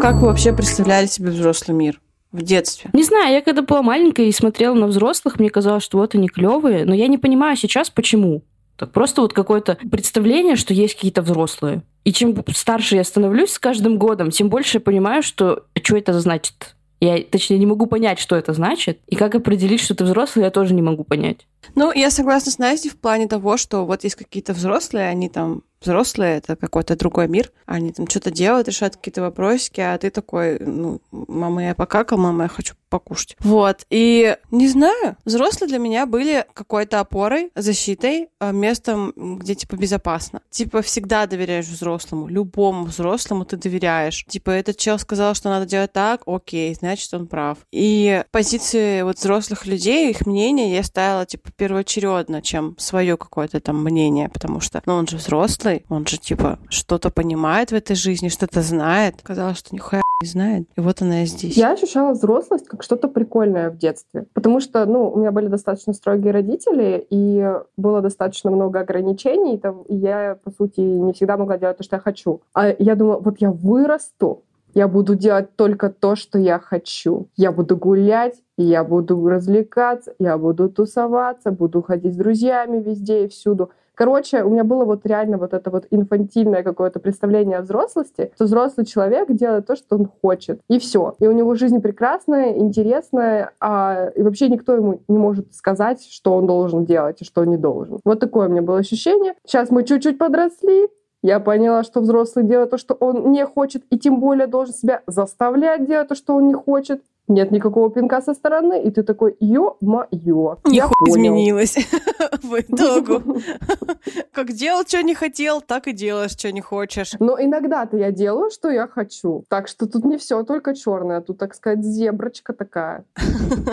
Как 0.00 0.16
вы 0.16 0.26
вообще 0.26 0.52
представляли 0.52 1.06
себе 1.06 1.30
взрослый 1.30 1.74
мир 1.74 1.98
в 2.30 2.42
детстве? 2.42 2.90
Не 2.92 3.04
знаю, 3.04 3.32
я 3.32 3.40
когда 3.40 3.62
была 3.62 3.80
маленькая 3.80 4.26
и 4.26 4.32
смотрела 4.32 4.74
на 4.74 4.86
взрослых, 4.86 5.38
мне 5.38 5.48
казалось, 5.48 5.82
что 5.82 5.96
вот 5.96 6.14
они 6.14 6.28
клевые, 6.28 6.84
но 6.84 6.94
я 6.94 7.06
не 7.06 7.16
понимаю 7.16 7.56
сейчас, 7.56 7.88
почему. 7.88 8.42
Так 8.76 8.90
просто 8.92 9.22
вот 9.22 9.32
какое-то 9.32 9.78
представление, 9.90 10.56
что 10.56 10.74
есть 10.74 10.94
какие-то 10.94 11.22
взрослые. 11.22 11.82
И 12.04 12.12
чем 12.12 12.36
старше 12.54 12.96
я 12.96 13.04
становлюсь 13.04 13.52
с 13.52 13.58
каждым 13.58 13.98
годом, 13.98 14.30
тем 14.30 14.48
больше 14.48 14.78
я 14.78 14.80
понимаю, 14.80 15.22
что 15.22 15.64
что 15.82 15.96
это 15.96 16.18
значит. 16.20 16.74
Я, 17.00 17.22
точнее, 17.22 17.58
не 17.58 17.66
могу 17.66 17.86
понять, 17.86 18.18
что 18.18 18.34
это 18.34 18.52
значит. 18.52 19.00
И 19.08 19.16
как 19.16 19.34
определить, 19.34 19.80
что 19.80 19.94
ты 19.94 20.04
взрослый, 20.04 20.44
я 20.44 20.50
тоже 20.50 20.72
не 20.74 20.80
могу 20.80 21.04
понять. 21.04 21.46
Ну, 21.74 21.92
я 21.92 22.10
согласна 22.10 22.50
с 22.50 22.58
Настей 22.58 22.90
в 22.90 22.96
плане 22.96 23.28
того, 23.28 23.56
что 23.56 23.84
вот 23.84 24.04
есть 24.04 24.16
какие-то 24.16 24.54
взрослые, 24.54 25.08
они 25.08 25.28
там 25.28 25.62
взрослые, 25.80 26.38
это 26.38 26.56
какой-то 26.56 26.96
другой 26.96 27.28
мир. 27.28 27.52
Они 27.66 27.92
там 27.92 28.08
что-то 28.08 28.30
делают, 28.30 28.68
решают 28.68 28.96
какие-то 28.96 29.22
вопросики, 29.22 29.80
а 29.80 29.96
ты 29.98 30.10
такой, 30.10 30.58
ну, 30.58 31.00
мама, 31.10 31.64
я 31.64 31.74
покакал, 31.74 32.18
мама, 32.18 32.44
я 32.44 32.48
хочу 32.48 32.74
покушать. 32.94 33.36
Вот. 33.40 33.84
И 33.90 34.36
не 34.52 34.68
знаю, 34.68 35.16
взрослые 35.24 35.68
для 35.68 35.78
меня 35.78 36.06
были 36.06 36.46
какой-то 36.54 37.00
опорой, 37.00 37.50
защитой, 37.56 38.28
а, 38.38 38.52
местом, 38.52 39.12
где, 39.16 39.56
типа, 39.56 39.74
безопасно. 39.74 40.42
Типа, 40.50 40.80
всегда 40.80 41.26
доверяешь 41.26 41.66
взрослому. 41.66 42.28
Любому 42.28 42.84
взрослому 42.84 43.44
ты 43.44 43.56
доверяешь. 43.56 44.24
Типа, 44.26 44.50
этот 44.50 44.76
чел 44.76 44.98
сказал, 45.00 45.34
что 45.34 45.48
надо 45.48 45.66
делать 45.66 45.92
так, 45.92 46.22
окей, 46.26 46.72
значит, 46.74 47.12
он 47.12 47.26
прав. 47.26 47.58
И 47.72 48.22
позиции 48.30 49.02
вот 49.02 49.18
взрослых 49.18 49.66
людей, 49.66 50.10
их 50.10 50.24
мнение 50.24 50.72
я 50.72 50.84
ставила, 50.84 51.26
типа, 51.26 51.50
первоочередно, 51.50 52.42
чем 52.42 52.76
свое 52.78 53.16
какое-то 53.16 53.58
там 53.58 53.82
мнение, 53.82 54.28
потому 54.28 54.60
что, 54.60 54.80
ну, 54.86 54.94
он 54.94 55.08
же 55.08 55.16
взрослый, 55.16 55.73
он 55.88 56.06
же, 56.06 56.18
типа, 56.18 56.58
что-то 56.68 57.10
понимает 57.10 57.70
в 57.70 57.74
этой 57.74 57.96
жизни, 57.96 58.28
что-то 58.28 58.62
знает. 58.62 59.16
Казалось, 59.22 59.58
что 59.58 59.74
нихуя 59.74 60.02
не 60.22 60.28
знает, 60.28 60.68
и 60.76 60.80
вот 60.80 61.02
она 61.02 61.22
и 61.22 61.26
здесь. 61.26 61.56
Я 61.56 61.72
ощущала 61.72 62.12
взрослость 62.12 62.66
как 62.66 62.82
что-то 62.82 63.08
прикольное 63.08 63.70
в 63.70 63.78
детстве, 63.78 64.26
потому 64.32 64.60
что, 64.60 64.84
ну, 64.86 65.10
у 65.10 65.18
меня 65.18 65.32
были 65.32 65.48
достаточно 65.48 65.92
строгие 65.92 66.32
родители, 66.32 67.06
и 67.10 67.52
было 67.76 68.00
достаточно 68.00 68.50
много 68.50 68.80
ограничений, 68.80 69.60
и 69.88 69.94
я, 69.94 70.38
по 70.42 70.50
сути, 70.50 70.80
не 70.80 71.12
всегда 71.12 71.36
могла 71.36 71.58
делать 71.58 71.78
то, 71.78 71.84
что 71.84 71.96
я 71.96 72.00
хочу. 72.00 72.40
А 72.54 72.74
я 72.78 72.94
думала, 72.94 73.18
вот 73.18 73.40
я 73.40 73.50
вырасту, 73.50 74.42
я 74.74 74.88
буду 74.88 75.14
делать 75.14 75.54
только 75.54 75.88
то, 75.88 76.16
что 76.16 76.38
я 76.38 76.58
хочу. 76.58 77.28
Я 77.36 77.52
буду 77.52 77.76
гулять, 77.76 78.34
я 78.56 78.82
буду 78.82 79.28
развлекаться, 79.28 80.14
я 80.18 80.36
буду 80.36 80.68
тусоваться, 80.68 81.52
буду 81.52 81.80
ходить 81.80 82.14
с 82.14 82.16
друзьями 82.16 82.82
везде 82.82 83.24
и 83.24 83.28
всюду. 83.28 83.70
Короче, 83.94 84.42
у 84.42 84.50
меня 84.50 84.64
было 84.64 84.84
вот 84.84 85.06
реально 85.06 85.38
вот 85.38 85.54
это 85.54 85.70
вот 85.70 85.86
инфантильное 85.90 86.62
какое-то 86.62 87.00
представление 87.00 87.58
о 87.58 87.62
взрослости, 87.62 88.32
что 88.34 88.44
взрослый 88.44 88.86
человек 88.86 89.30
делает 89.30 89.66
то, 89.66 89.76
что 89.76 89.96
он 89.96 90.08
хочет, 90.22 90.60
и 90.68 90.78
все. 90.78 91.14
И 91.18 91.26
у 91.26 91.32
него 91.32 91.54
жизнь 91.54 91.80
прекрасная, 91.80 92.56
интересная, 92.58 93.52
а 93.60 94.10
и 94.14 94.22
вообще 94.22 94.48
никто 94.48 94.74
ему 94.74 95.00
не 95.08 95.18
может 95.18 95.54
сказать, 95.54 96.04
что 96.10 96.34
он 96.34 96.46
должен 96.46 96.84
делать 96.84 97.22
и 97.22 97.24
что 97.24 97.44
не 97.44 97.56
должен. 97.56 98.00
Вот 98.04 98.20
такое 98.20 98.48
у 98.48 98.50
меня 98.50 98.62
было 98.62 98.78
ощущение. 98.78 99.34
Сейчас 99.46 99.70
мы 99.70 99.84
чуть-чуть 99.84 100.18
подросли, 100.18 100.88
я 101.24 101.40
поняла, 101.40 101.84
что 101.84 102.00
взрослый 102.00 102.44
делает 102.44 102.68
то, 102.68 102.76
что 102.76 102.92
он 102.92 103.32
не 103.32 103.46
хочет, 103.46 103.82
и 103.88 103.98
тем 103.98 104.20
более 104.20 104.46
должен 104.46 104.74
себя 104.74 105.00
заставлять 105.06 105.86
делать 105.86 106.08
то, 106.08 106.14
что 106.14 106.34
он 106.34 106.48
не 106.48 106.54
хочет 106.54 107.02
нет 107.28 107.50
никакого 107.50 107.90
пинка 107.90 108.20
со 108.20 108.34
стороны, 108.34 108.82
и 108.82 108.90
ты 108.90 109.02
такой, 109.02 109.36
ё-моё, 109.40 110.58
я 110.66 110.86
изменилось 111.06 111.76
в 112.42 112.60
итогу. 112.60 113.40
Как 114.32 114.52
делал, 114.52 114.84
что 114.86 115.02
не 115.02 115.14
хотел, 115.14 115.60
так 115.60 115.86
и 115.86 115.92
делаешь, 115.92 116.32
что 116.32 116.52
не 116.52 116.60
хочешь. 116.60 117.12
Но 117.20 117.40
иногда-то 117.40 117.96
я 117.96 118.10
делаю, 118.10 118.50
что 118.50 118.70
я 118.70 118.86
хочу. 118.86 119.44
Так 119.48 119.68
что 119.68 119.86
тут 119.86 120.04
не 120.04 120.18
все 120.18 120.42
только 120.42 120.74
черное, 120.74 121.20
тут, 121.20 121.38
так 121.38 121.54
сказать, 121.54 121.84
зеброчка 121.84 122.52
такая. 122.52 123.04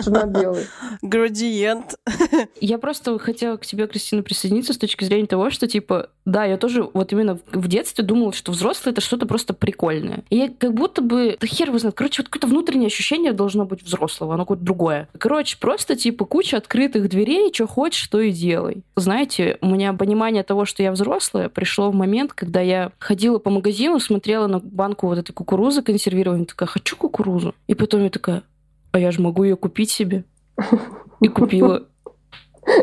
Черно-белый. 0.02 0.66
Градиент. 1.02 1.96
Я 2.60 2.78
просто 2.78 3.18
хотела 3.18 3.56
к 3.56 3.66
тебе, 3.66 3.86
Кристина, 3.86 4.22
присоединиться 4.22 4.72
с 4.72 4.78
точки 4.78 5.04
зрения 5.04 5.26
того, 5.26 5.50
что, 5.50 5.66
типа, 5.66 6.08
да, 6.24 6.44
я 6.44 6.56
тоже 6.56 6.88
вот 6.92 7.12
именно 7.12 7.38
в 7.52 7.68
детстве 7.68 8.04
думала, 8.04 8.32
что 8.32 8.52
взрослый— 8.52 8.92
это 8.92 9.00
что-то 9.00 9.26
просто 9.26 9.54
прикольное. 9.54 10.24
И 10.30 10.36
я 10.36 10.48
как 10.48 10.72
будто 10.72 11.02
бы, 11.02 11.36
да 11.40 11.46
хер 11.46 11.68
его 11.68 11.78
знает, 11.78 11.96
короче, 11.96 12.22
вот 12.22 12.28
какое-то 12.28 12.46
внутреннее 12.46 12.86
ощущение 12.86 13.32
должно 13.42 13.64
быть 13.64 13.82
взрослого, 13.82 14.34
оно 14.34 14.44
какое-то 14.44 14.64
другое. 14.64 15.08
Короче, 15.18 15.56
просто 15.58 15.96
типа 15.96 16.24
куча 16.24 16.56
открытых 16.56 17.08
дверей, 17.08 17.52
что 17.52 17.66
хочешь, 17.66 18.06
то 18.08 18.20
и 18.20 18.30
делай. 18.30 18.82
Знаете, 18.96 19.58
у 19.60 19.68
меня 19.68 19.92
понимание 19.92 20.42
того, 20.42 20.64
что 20.64 20.82
я 20.82 20.92
взрослая, 20.92 21.48
пришло 21.48 21.90
в 21.90 21.94
момент, 21.94 22.32
когда 22.32 22.60
я 22.60 22.92
ходила 22.98 23.38
по 23.38 23.50
магазину, 23.50 24.00
смотрела 24.00 24.46
на 24.46 24.60
банку 24.60 25.06
вот 25.06 25.18
этой 25.18 25.32
кукурузы 25.32 25.82
консервированной, 25.82 26.46
такая, 26.46 26.68
хочу 26.68 26.96
кукурузу. 26.96 27.54
И 27.66 27.74
потом 27.74 28.04
я 28.04 28.10
такая, 28.10 28.42
а 28.92 28.98
я 28.98 29.10
же 29.10 29.20
могу 29.20 29.44
ее 29.44 29.56
купить 29.56 29.90
себе. 29.90 30.24
И 31.20 31.28
купила. 31.28 31.86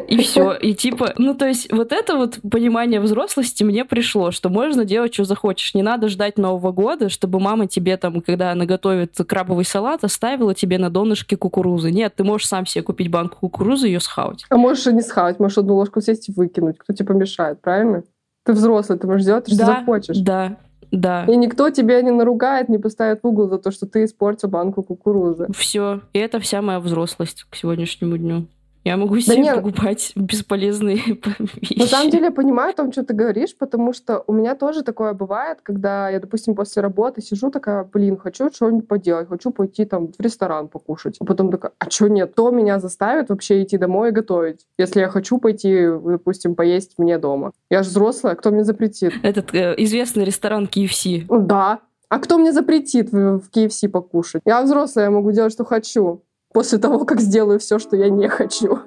И 0.08 0.18
все. 0.18 0.54
И 0.54 0.74
типа, 0.74 1.14
ну 1.18 1.34
то 1.34 1.48
есть 1.48 1.72
вот 1.72 1.92
это 1.92 2.18
вот 2.18 2.40
понимание 2.50 3.00
взрослости 3.00 3.64
мне 3.64 3.86
пришло, 3.86 4.32
что 4.32 4.50
можно 4.50 4.84
делать, 4.84 5.14
что 5.14 5.24
захочешь. 5.24 5.74
Не 5.74 5.84
надо 5.84 6.10
ждать 6.10 6.38
Нового 6.38 6.72
года, 6.72 7.10
чтобы 7.10 7.40
мама 7.40 7.68
тебе 7.68 7.96
там, 7.96 8.22
когда 8.22 8.52
она 8.52 8.66
готовит 8.66 9.16
крабовый 9.28 9.66
салат, 9.66 10.04
оставила 10.04 10.54
тебе 10.54 10.78
на 10.78 10.90
донышке 10.90 11.38
кукурузы. 11.38 11.92
Нет, 11.92 12.16
ты 12.16 12.24
можешь 12.24 12.48
сам 12.48 12.66
себе 12.66 12.84
купить 12.84 13.10
банку 13.10 13.38
кукурузы 13.40 13.88
и 13.88 13.92
ее 13.92 14.00
схавать. 14.00 14.46
А 14.50 14.58
можешь 14.58 14.86
и 14.88 14.94
не 14.94 15.02
схавать, 15.02 15.40
можешь 15.40 15.58
одну 15.58 15.76
ложку 15.76 16.02
сесть 16.02 16.30
и 16.30 16.34
выкинуть. 16.34 16.78
Кто 16.78 16.94
тебе 16.94 17.08
помешает, 17.08 17.62
правильно? 17.62 18.04
Ты 18.46 18.54
взрослый, 18.54 18.98
ты 18.98 19.08
можешь 19.08 19.26
делать, 19.26 19.48
что 19.48 19.58
да, 19.58 19.66
захочешь. 19.66 20.18
Да, 20.18 20.58
да. 20.92 21.26
И 21.26 21.36
никто 21.36 21.70
тебя 21.70 22.02
не 22.02 22.12
наругает, 22.12 22.68
не 22.68 22.80
поставит 22.80 23.20
в 23.24 23.28
угол 23.28 23.48
за 23.48 23.60
то, 23.60 23.72
что 23.72 23.86
ты 23.86 24.04
испортил 24.06 24.50
банку 24.50 24.84
кукурузы. 24.84 25.48
Все. 25.56 26.02
И 26.14 26.20
это 26.20 26.40
вся 26.40 26.62
моя 26.62 26.80
взрослость 26.80 27.46
к 27.50 27.56
сегодняшнему 27.56 28.18
дню. 28.18 28.48
Я 28.86 28.98
могу 28.98 29.20
себе 29.20 29.44
да 29.44 29.56
покупать 29.56 30.14
бесполезные 30.16 30.96
вещи. 31.62 31.78
На 31.78 31.86
самом 31.86 32.10
деле 32.10 32.26
я 32.26 32.32
понимаю 32.32 32.72
о 32.72 32.76
том, 32.76 32.92
что 32.92 33.04
ты 33.04 33.14
говоришь, 33.14 33.56
потому 33.58 33.94
что 33.94 34.24
у 34.28 34.34
меня 34.34 34.56
тоже 34.56 34.84
такое 34.84 35.14
бывает, 35.14 35.60
когда 35.64 36.10
я, 36.10 36.20
допустим, 36.20 36.56
после 36.56 36.82
работы 36.82 37.22
сижу 37.22 37.52
такая, 37.52 37.84
блин, 37.84 38.18
хочу 38.18 38.50
что-нибудь 38.50 38.88
поделать, 38.88 39.28
хочу 39.28 39.52
пойти 39.52 39.86
там 39.86 40.08
в 40.08 40.20
ресторан 40.20 40.68
покушать. 40.70 41.18
А 41.20 41.26
потом 41.26 41.52
такая, 41.52 41.72
а 41.78 41.90
что 41.90 42.08
нет? 42.08 42.32
Кто 42.32 42.52
меня 42.52 42.80
заставит 42.80 43.30
вообще 43.30 43.64
идти 43.64 43.78
домой 43.78 44.10
и 44.10 44.12
готовить? 44.12 44.66
Если 44.78 45.02
я 45.02 45.10
хочу 45.10 45.40
пойти, 45.40 45.88
допустим, 45.88 46.56
поесть 46.56 46.94
мне 46.98 47.18
дома. 47.18 47.52
Я 47.70 47.84
же 47.84 47.90
взрослая, 47.90 48.36
кто 48.36 48.52
мне 48.52 48.64
запретит? 48.64 49.14
Этот 49.24 49.54
э, 49.54 49.76
известный 49.78 50.24
ресторан 50.24 50.66
KFC. 50.66 51.26
Да. 51.30 51.80
А 52.08 52.18
кто 52.18 52.38
мне 52.38 52.52
запретит 52.52 53.12
в, 53.12 53.40
в 53.40 53.50
KFC 53.52 53.88
покушать? 53.88 54.42
Я 54.46 54.64
взрослая, 54.64 55.06
я 55.06 55.12
могу 55.12 55.32
делать, 55.32 55.54
что 55.54 55.64
хочу 55.64 56.24
после 56.54 56.78
того, 56.78 57.06
как 57.06 57.22
сделаю 57.22 57.60
все, 57.60 57.80
что 57.80 57.96
я 57.96 58.10
не 58.10 58.28
хочу. 58.28 58.80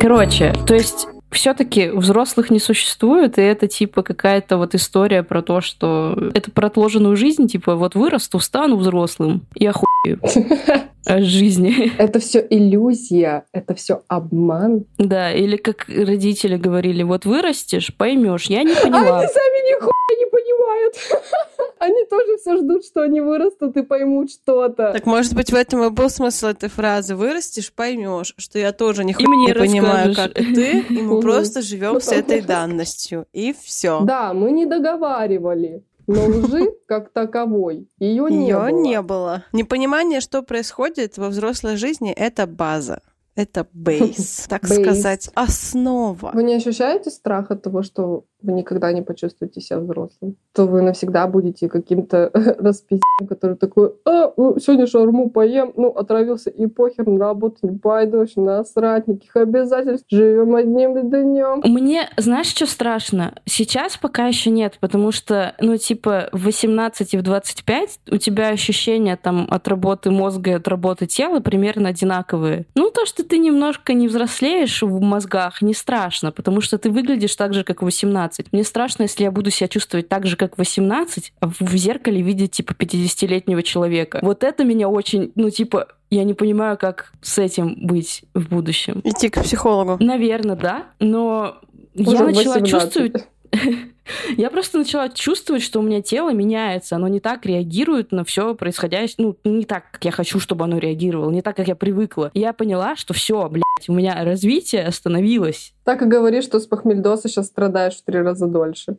Короче, 0.00 0.54
то 0.66 0.74
есть 0.74 1.08
все-таки 1.32 1.88
взрослых 1.90 2.50
не 2.50 2.60
существует, 2.60 3.38
и 3.38 3.42
это 3.42 3.66
типа 3.66 4.02
какая-то 4.02 4.56
вот 4.56 4.74
история 4.74 5.22
про 5.22 5.42
то, 5.42 5.60
что 5.60 6.16
это 6.32 6.50
про 6.50 6.68
отложенную 6.68 7.16
жизнь, 7.16 7.48
типа 7.48 7.74
вот 7.74 7.94
вырасту, 7.94 8.38
стану 8.38 8.76
взрослым 8.76 9.46
и 9.54 9.66
охуею 9.66 9.85
жизни. 11.06 11.92
Это 11.98 12.18
все 12.18 12.44
иллюзия, 12.48 13.44
это 13.52 13.74
все 13.74 14.02
обман. 14.08 14.86
Да, 14.98 15.32
или 15.32 15.56
как 15.56 15.86
родители 15.88 16.56
говорили, 16.56 17.02
вот 17.02 17.24
вырастешь, 17.24 17.94
поймешь. 17.96 18.46
Я 18.46 18.62
не 18.62 18.74
поняла. 18.74 19.18
А 19.18 19.18
они 19.20 19.28
сами 19.28 19.70
нихуя 19.70 19.92
не 20.18 20.26
понимают. 20.26 20.94
Они 21.78 22.06
тоже 22.06 22.38
все 22.38 22.56
ждут, 22.56 22.86
что 22.86 23.02
они 23.02 23.20
вырастут 23.20 23.76
и 23.76 23.82
поймут 23.82 24.30
что-то. 24.30 24.92
Так 24.92 25.04
может 25.04 25.34
быть 25.34 25.52
в 25.52 25.54
этом 25.54 25.84
и 25.84 25.90
был 25.90 26.08
смысл 26.08 26.46
этой 26.46 26.70
фразы. 26.70 27.14
Вырастешь, 27.14 27.70
поймешь, 27.70 28.32
что 28.38 28.58
я 28.58 28.72
тоже 28.72 29.04
нихуя 29.04 29.28
не 29.28 29.52
понимаю, 29.52 30.14
как 30.14 30.40
и 30.40 30.54
ты, 30.54 30.80
и 30.88 31.02
мы 31.02 31.20
просто 31.20 31.60
живем 31.60 32.00
с 32.00 32.10
этой 32.10 32.40
данностью. 32.40 33.26
И 33.34 33.54
все. 33.62 34.00
Да, 34.00 34.32
мы 34.32 34.52
не 34.52 34.64
договаривали. 34.64 35.82
Но 36.06 36.26
лжи 36.26 36.72
как 36.86 37.12
таковой 37.12 37.88
ее 37.98 38.26
не 38.30 38.46
ее 38.46 38.58
было. 38.58 38.68
не 38.68 39.02
было. 39.02 39.44
Непонимание, 39.52 40.20
что 40.20 40.42
происходит 40.42 41.18
во 41.18 41.28
взрослой 41.28 41.76
жизни, 41.76 42.12
это 42.12 42.46
база. 42.46 43.00
Это 43.34 43.66
бейс, 43.72 44.46
так 44.48 44.66
сказать, 44.66 45.30
основа. 45.34 46.30
Вы 46.32 46.42
не 46.42 46.54
ощущаете 46.54 47.10
страх 47.10 47.50
от 47.50 47.62
того, 47.62 47.82
что 47.82 48.24
вы 48.46 48.52
никогда 48.52 48.92
не 48.92 49.02
почувствуете 49.02 49.60
себя 49.60 49.80
взрослым, 49.80 50.36
то 50.54 50.66
вы 50.66 50.82
навсегда 50.82 51.26
будете 51.26 51.68
каким-то 51.68 52.30
распиздем, 52.58 53.26
который 53.28 53.56
такой, 53.56 53.92
а, 54.04 54.32
ну, 54.36 54.58
сегодня 54.58 54.86
шаурму 54.86 55.30
поем, 55.30 55.72
ну, 55.76 55.88
отравился, 55.88 56.50
и 56.50 56.66
похер, 56.66 57.06
на 57.06 57.18
работу 57.18 57.58
не 57.62 57.78
пойду, 57.78 58.18
вообще 58.18 58.40
насрать, 58.40 59.08
никаких 59.08 59.36
обязательств, 59.36 60.06
живем 60.10 60.54
одним 60.54 61.10
днем. 61.10 61.60
Мне, 61.64 62.08
знаешь, 62.16 62.46
что 62.46 62.66
страшно? 62.66 63.34
Сейчас 63.44 63.96
пока 63.96 64.26
еще 64.26 64.50
нет, 64.50 64.78
потому 64.80 65.12
что, 65.12 65.54
ну, 65.60 65.76
типа, 65.76 66.28
в 66.32 66.44
18 66.44 67.14
и 67.14 67.18
в 67.18 67.22
25 67.22 68.00
у 68.12 68.16
тебя 68.16 68.48
ощущения 68.48 69.16
там 69.16 69.46
от 69.50 69.68
работы 69.68 70.10
мозга 70.10 70.50
и 70.50 70.54
от 70.54 70.68
работы 70.68 71.06
тела 71.06 71.40
примерно 71.40 71.88
одинаковые. 71.88 72.66
Ну, 72.74 72.90
то, 72.90 73.06
что 73.06 73.24
ты 73.24 73.38
немножко 73.38 73.92
не 73.94 74.08
взрослеешь 74.08 74.82
в 74.82 75.00
мозгах, 75.00 75.62
не 75.62 75.74
страшно, 75.74 76.32
потому 76.32 76.60
что 76.60 76.78
ты 76.78 76.90
выглядишь 76.90 77.34
так 77.36 77.54
же, 77.54 77.64
как 77.64 77.82
в 77.82 77.84
18 77.84 78.35
18. 78.36 78.52
Мне 78.52 78.64
страшно, 78.64 79.02
если 79.02 79.24
я 79.24 79.30
буду 79.30 79.50
себя 79.50 79.68
чувствовать 79.68 80.08
так 80.08 80.26
же, 80.26 80.36
как 80.36 80.58
18, 80.58 81.32
а 81.40 81.48
в 81.48 81.76
зеркале 81.76 82.22
видеть, 82.22 82.52
типа, 82.52 82.72
50-летнего 82.72 83.62
человека. 83.62 84.20
Вот 84.22 84.44
это 84.44 84.64
меня 84.64 84.88
очень, 84.88 85.32
ну, 85.34 85.50
типа, 85.50 85.88
я 86.10 86.24
не 86.24 86.34
понимаю, 86.34 86.76
как 86.78 87.12
с 87.20 87.38
этим 87.38 87.86
быть 87.86 88.22
в 88.34 88.48
будущем. 88.48 89.00
Идти 89.04 89.28
к 89.28 89.42
психологу. 89.42 90.02
Наверное, 90.02 90.56
да. 90.56 90.86
Но 91.00 91.58
Я 91.94 92.10
Уже 92.10 92.24
начала 92.24 92.58
18. 92.58 92.70
чувствовать... 92.70 93.28
Я 94.36 94.50
просто 94.50 94.78
начала 94.78 95.08
чувствовать, 95.08 95.62
что 95.62 95.80
у 95.80 95.82
меня 95.82 96.02
тело 96.02 96.32
меняется. 96.32 96.96
Оно 96.96 97.08
не 97.08 97.20
так 97.20 97.46
реагирует 97.46 98.12
на 98.12 98.24
все 98.24 98.54
происходящее. 98.54 99.16
Ну, 99.18 99.36
не 99.44 99.64
так, 99.64 99.90
как 99.92 100.04
я 100.04 100.10
хочу, 100.10 100.40
чтобы 100.40 100.64
оно 100.64 100.78
реагировало. 100.78 101.30
Не 101.30 101.42
так, 101.42 101.56
как 101.56 101.68
я 101.68 101.76
привыкла. 101.76 102.30
И 102.34 102.40
я 102.40 102.52
поняла, 102.52 102.96
что 102.96 103.14
все, 103.14 103.48
блядь, 103.48 103.88
у 103.88 103.92
меня 103.92 104.22
развитие 104.24 104.84
остановилось. 104.86 105.74
Так 105.84 106.02
и 106.02 106.06
говоришь, 106.06 106.44
что 106.44 106.60
с 106.60 106.66
похмельдоса 106.66 107.28
сейчас 107.28 107.46
страдаешь 107.46 107.96
в 107.96 108.04
три 108.04 108.20
раза 108.20 108.46
дольше. 108.46 108.96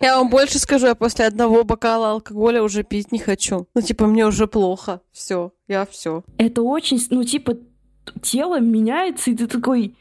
Я 0.00 0.18
вам 0.18 0.30
больше 0.30 0.58
скажу, 0.58 0.86
я 0.86 0.94
после 0.94 1.26
одного 1.26 1.62
бокала 1.62 2.10
алкоголя 2.10 2.62
уже 2.62 2.82
пить 2.82 3.12
не 3.12 3.18
хочу. 3.18 3.68
Ну, 3.74 3.82
типа, 3.82 4.06
мне 4.06 4.26
уже 4.26 4.46
плохо. 4.46 5.00
Все, 5.12 5.52
я 5.68 5.86
все. 5.86 6.24
Это 6.38 6.62
очень, 6.62 6.98
ну, 7.10 7.22
типа, 7.22 7.56
тело 8.22 8.60
меняется, 8.60 9.30
и 9.30 9.34
ты 9.34 9.46
такой, 9.46 9.94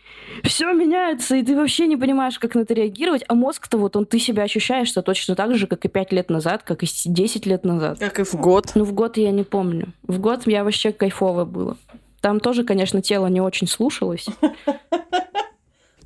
все 0.44 0.72
меняется, 0.74 1.36
и 1.36 1.44
ты 1.44 1.56
вообще 1.56 1.88
не 1.88 1.98
понимаешь, 1.98 2.40
как 2.40 2.56
на 2.56 2.62
это 2.62 2.74
реагировать, 2.74 3.24
а 3.28 3.36
мозг-то 3.36 3.78
вот 3.78 3.96
он, 3.96 4.06
ты 4.06 4.20
себя 4.20 4.44
ощущаешь-то 4.44 5.02
точно 5.02 5.36
так 5.36 5.56
же, 5.56 5.68
как 5.68 5.86
и 5.86 5.88
5 5.88 6.12
лет 6.12 6.30
назад, 6.30 6.64
как 6.64 6.84
и 6.84 6.88
10 6.88 7.46
лет 7.46 7.64
назад. 7.64 8.00
Как 8.00 8.20
и 8.20 8.24
в 8.24 8.36
год. 8.36 8.72
Ну, 8.76 8.84
в 8.84 8.94
год 8.94 9.18
я 9.18 9.32
не 9.32 9.44
помню. 9.44 9.94
В 10.04 10.20
год 10.20 10.42
я 10.46 10.64
вообще 10.64 10.92
кайфово 10.92 11.46
было. 11.46 11.78
Там 12.22 12.40
тоже, 12.40 12.64
конечно, 12.64 13.02
тело 13.02 13.28
не 13.28 13.42
очень 13.42 13.68
слушалось. 13.68 14.28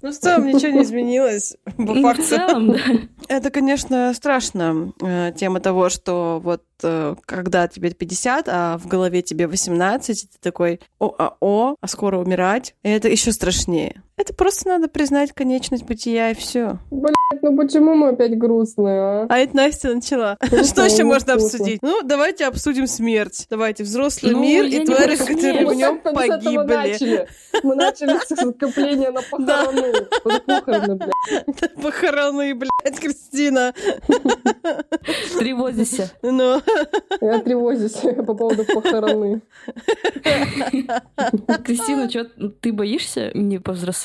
Ну, 0.05 0.11
в 0.11 0.19
целом 0.19 0.45
ничего 0.45 0.71
не 0.71 0.83
изменилось. 0.83 1.55
По 1.65 1.71
Ну, 1.81 1.95
в 1.95 2.01
факту. 2.03 2.23
целом, 2.23 2.73
да. 2.73 2.79
Это, 3.27 3.49
конечно, 3.49 4.13
страшно. 4.13 4.93
э, 5.01 5.31
Тема 5.35 5.59
того, 5.59 5.89
что 5.89 6.39
вот 6.43 6.61
э, 6.83 7.15
когда 7.25 7.67
тебе 7.67 7.89
50, 7.89 8.47
а 8.47 8.77
в 8.77 8.85
голове 8.85 9.23
тебе 9.23 9.47
18, 9.47 10.23
и 10.23 10.27
ты 10.27 10.37
такой, 10.39 10.79
о-а-о, 10.99 11.75
а 11.81 11.87
скоро 11.87 12.19
умирать. 12.19 12.75
И 12.83 12.89
это 12.89 13.07
еще 13.09 13.31
страшнее. 13.31 14.03
Это 14.17 14.33
просто 14.33 14.69
надо 14.69 14.87
признать 14.87 15.33
конечность 15.33 15.83
бытия, 15.83 16.31
и 16.31 16.35
все. 16.35 16.79
Ну 16.89 17.57
почему 17.57 17.95
мы 17.95 18.09
опять 18.09 18.37
грустные, 18.37 18.99
а? 18.99 19.27
А 19.29 19.37
это 19.39 19.57
Настя 19.57 19.93
начала. 19.93 20.37
Что 20.41 20.85
еще 20.85 21.03
можно 21.03 21.33
обсудить? 21.33 21.81
Ну, 21.81 22.01
давайте 22.01 22.45
обсудим 22.47 22.87
смерть. 22.87 23.45
Давайте 23.49 23.83
взрослый 23.83 24.31
Ну, 24.31 24.41
мир 24.41 24.63
и 24.63 24.85
твари, 24.85 25.17
которые 25.17 25.67
в 25.67 25.73
нем 25.73 25.99
погибли. 25.99 27.27
Мы 27.61 27.75
начали 27.75 28.17
с 28.17 28.51
скопления 28.55 29.11
на 29.11 29.21
похороны. 29.21 29.93
Похороны, 30.23 30.95
блядь. 30.95 31.75
Похороны, 31.75 32.55
блядь, 32.55 32.99
Кристина. 32.99 33.73
Тревозися. 35.37 36.09
Ну, 36.21 36.61
Я 37.19 37.39
тревожусь 37.39 37.91
по 38.25 38.33
поводу 38.33 38.63
похороны. 38.63 39.41
Кристина, 41.65 42.09
что 42.09 42.25
ты 42.61 42.71
боишься 42.71 43.31
не 43.33 43.59
повзрослеть? 43.59 44.04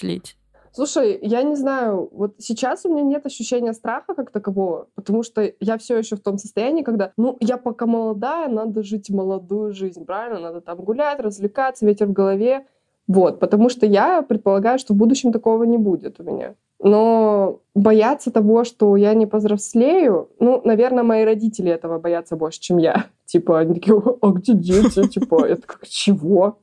Слушай, 0.73 1.19
я 1.21 1.43
не 1.43 1.57
знаю, 1.57 2.09
вот 2.13 2.35
сейчас 2.39 2.85
у 2.85 2.93
меня 2.93 3.03
нет 3.03 3.27
ощущения 3.27 3.73
страха 3.73 4.15
как 4.15 4.31
такового, 4.31 4.87
потому 4.95 5.25
что 5.25 5.53
я 5.59 5.79
все 5.79 5.99
еще 5.99 6.15
в 6.15 6.21
том 6.21 6.39
состоянии, 6.39 6.85
когда, 6.85 7.13
ну, 7.17 7.37
я 7.41 7.57
пока 7.57 7.87
молодая, 7.87 8.49
надо 8.49 8.85
жить 8.85 9.11
молодую 9.11 9.73
жизнь, 9.73 10.05
правильно? 10.05 10.39
Надо 10.39 10.61
там 10.61 10.79
гулять, 10.79 11.19
развлекаться, 11.19 11.85
ветер 11.85 12.07
в 12.07 12.13
голове. 12.13 12.67
Вот, 13.09 13.41
потому 13.41 13.69
что 13.69 13.87
я 13.87 14.23
предполагаю, 14.23 14.79
что 14.79 14.95
в 14.95 14.97
будущем 14.97 15.33
такого 15.33 15.65
не 15.65 15.79
будет 15.79 16.21
у 16.21 16.23
меня. 16.23 16.55
Но 16.83 17.61
бояться 17.75 18.31
того, 18.31 18.65
что 18.65 18.97
я 18.97 19.13
не 19.15 19.27
повзрослею, 19.27 20.31
ну, 20.39 20.63
наверное, 20.65 21.03
мои 21.03 21.25
родители 21.25 21.71
этого 21.71 21.99
боятся 21.99 22.37
больше, 22.37 22.61
чем 22.61 22.79
я. 22.79 23.07
Типа, 23.27 23.59
они 23.59 23.75
такие, 23.75 24.01
а 24.23 24.29
где 24.29 24.55
дети? 24.55 25.09
Типа, 25.09 25.45
это 25.45 25.67
как, 25.67 25.87
чего? 25.89 26.59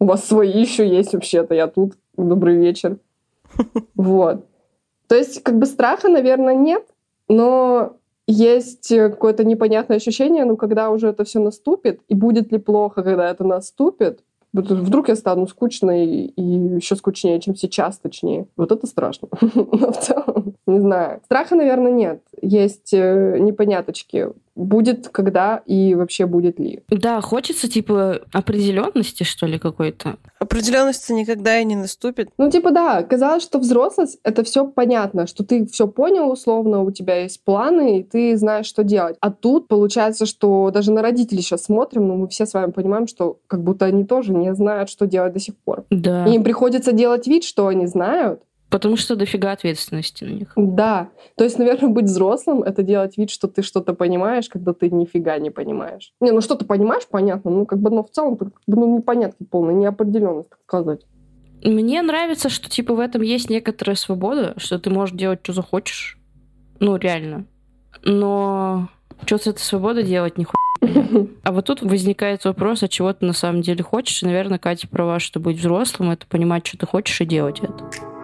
У 0.00 0.04
вас 0.06 0.24
свои 0.24 0.60
еще 0.60 0.86
есть 0.86 1.14
вообще-то, 1.14 1.54
я 1.54 1.68
тут. 1.68 1.94
Добрый 2.18 2.56
вечер. 2.56 2.98
Вот. 3.94 4.44
То 5.06 5.14
есть, 5.16 5.42
как 5.42 5.58
бы 5.58 5.64
страха, 5.64 6.08
наверное, 6.08 6.54
нет, 6.54 6.84
но 7.28 7.96
есть 8.26 8.92
э, 8.92 9.08
какое-то 9.08 9.42
непонятное 9.44 9.96
ощущение, 9.96 10.44
ну, 10.44 10.56
когда 10.56 10.90
уже 10.90 11.08
это 11.08 11.24
все 11.24 11.40
наступит, 11.40 12.00
и 12.08 12.14
будет 12.14 12.52
ли 12.52 12.58
плохо, 12.58 13.02
когда 13.02 13.30
это 13.30 13.42
наступит, 13.44 14.22
вдруг 14.52 15.08
я 15.08 15.16
стану 15.16 15.46
скучной 15.46 16.06
и 16.06 16.42
еще 16.42 16.96
скучнее, 16.96 17.40
чем 17.40 17.54
сейчас, 17.54 17.98
точнее. 17.98 18.46
Вот 18.56 18.72
это 18.72 18.86
страшно. 18.86 19.28
Но 19.54 19.92
в 19.92 19.98
целом, 19.98 20.54
не 20.66 20.80
знаю. 20.80 21.20
Страха, 21.24 21.54
наверное, 21.54 21.92
нет. 21.92 22.22
Есть 22.42 22.92
э, 22.92 23.38
непоняточки. 23.38 24.28
Будет, 24.58 25.08
когда 25.08 25.62
и 25.66 25.94
вообще 25.94 26.26
будет 26.26 26.58
ли. 26.58 26.82
Да, 26.88 27.20
хочется, 27.20 27.68
типа, 27.68 28.22
определенности, 28.32 29.22
что 29.22 29.46
ли, 29.46 29.58
какой-то. 29.58 30.16
определенности 30.40 31.12
никогда 31.12 31.60
и 31.60 31.64
не 31.64 31.76
наступит. 31.76 32.30
Ну, 32.38 32.50
типа, 32.50 32.72
да, 32.72 33.02
казалось, 33.02 33.42
что 33.44 33.60
взрослость— 33.60 34.18
это 34.24 34.42
все 34.42 34.66
понятно, 34.66 35.26
что 35.28 35.44
ты 35.44 35.64
все 35.66 35.86
понял 35.86 36.30
условно, 36.30 36.82
у 36.82 36.90
тебя 36.90 37.22
есть 37.22 37.44
планы, 37.44 38.00
и 38.00 38.02
ты 38.02 38.36
знаешь, 38.36 38.66
что 38.66 38.82
делать. 38.82 39.16
А 39.20 39.30
тут 39.30 39.68
получается, 39.68 40.26
что 40.26 40.70
даже 40.72 40.90
на 40.90 41.02
родителей 41.02 41.42
сейчас 41.42 41.64
смотрим, 41.64 42.08
но 42.08 42.16
мы 42.16 42.28
все 42.28 42.44
с 42.44 42.54
вами 42.54 42.72
понимаем, 42.72 43.06
что 43.06 43.38
как 43.46 43.62
будто 43.62 43.84
они 43.86 44.04
тоже 44.04 44.32
не 44.32 44.54
знают, 44.54 44.90
что 44.90 45.06
делать 45.06 45.32
до 45.32 45.40
сих 45.40 45.56
пор. 45.56 45.84
Да. 45.90 46.26
И 46.26 46.34
им 46.34 46.42
приходится 46.42 46.92
делать 46.92 47.26
вид, 47.28 47.44
что 47.44 47.68
они 47.68 47.86
знают. 47.86 48.42
Потому 48.70 48.96
что 48.96 49.16
дофига 49.16 49.52
ответственности 49.52 50.24
на 50.24 50.30
них. 50.30 50.52
Да. 50.56 51.08
То 51.36 51.44
есть, 51.44 51.58
наверное, 51.58 51.88
быть 51.88 52.04
взрослым— 52.04 52.62
это 52.64 52.82
делать 52.82 53.16
вид, 53.16 53.30
что 53.30 53.48
ты 53.48 53.62
что-то 53.62 53.94
понимаешь, 53.94 54.48
когда 54.48 54.74
ты 54.74 54.90
нифига 54.90 55.38
не 55.38 55.50
понимаешь. 55.50 56.12
Не, 56.20 56.32
ну 56.32 56.40
что 56.42 56.54
ты 56.54 56.66
понимаешь, 56.66 57.06
понятно, 57.10 57.50
ну 57.50 57.66
как 57.66 57.78
бы, 57.78 57.90
но 57.90 58.04
в 58.04 58.10
целом 58.10 58.36
как 58.36 58.48
бы, 58.48 58.54
ну, 58.66 58.98
непонятки 58.98 59.44
полная, 59.44 59.74
неопределенность, 59.74 60.50
так 60.50 60.58
сказать. 60.66 61.06
Мне 61.64 62.02
нравится, 62.02 62.50
что, 62.50 62.68
типа, 62.68 62.94
в 62.94 63.00
этом 63.00 63.22
есть 63.22 63.50
некоторая 63.50 63.96
свобода, 63.96 64.54
что 64.58 64.78
ты 64.78 64.90
можешь 64.90 65.16
делать, 65.16 65.40
что 65.42 65.52
захочешь. 65.52 66.18
Ну, 66.78 66.96
реально. 66.96 67.46
Но 68.04 68.88
что 69.24 69.38
с 69.38 69.46
этой 69.46 69.60
свободой 69.60 70.04
делать, 70.04 70.38
не 70.38 70.46
А 71.42 71.52
вот 71.52 71.66
тут 71.66 71.82
возникает 71.82 72.44
вопрос, 72.44 72.82
а 72.82 72.88
чего 72.88 73.12
ты 73.12 73.26
на 73.26 73.32
самом 73.32 73.62
деле 73.62 73.82
хочешь. 73.82 74.22
И, 74.22 74.26
наверное, 74.26 74.58
Катя 74.58 74.86
права, 74.88 75.18
что 75.18 75.40
быть 75.40 75.58
взрослым— 75.58 76.10
это 76.12 76.26
понимать, 76.26 76.66
что 76.66 76.78
ты 76.78 76.86
хочешь, 76.86 77.20
и 77.20 77.24
делать 77.24 77.60
это. 77.60 78.17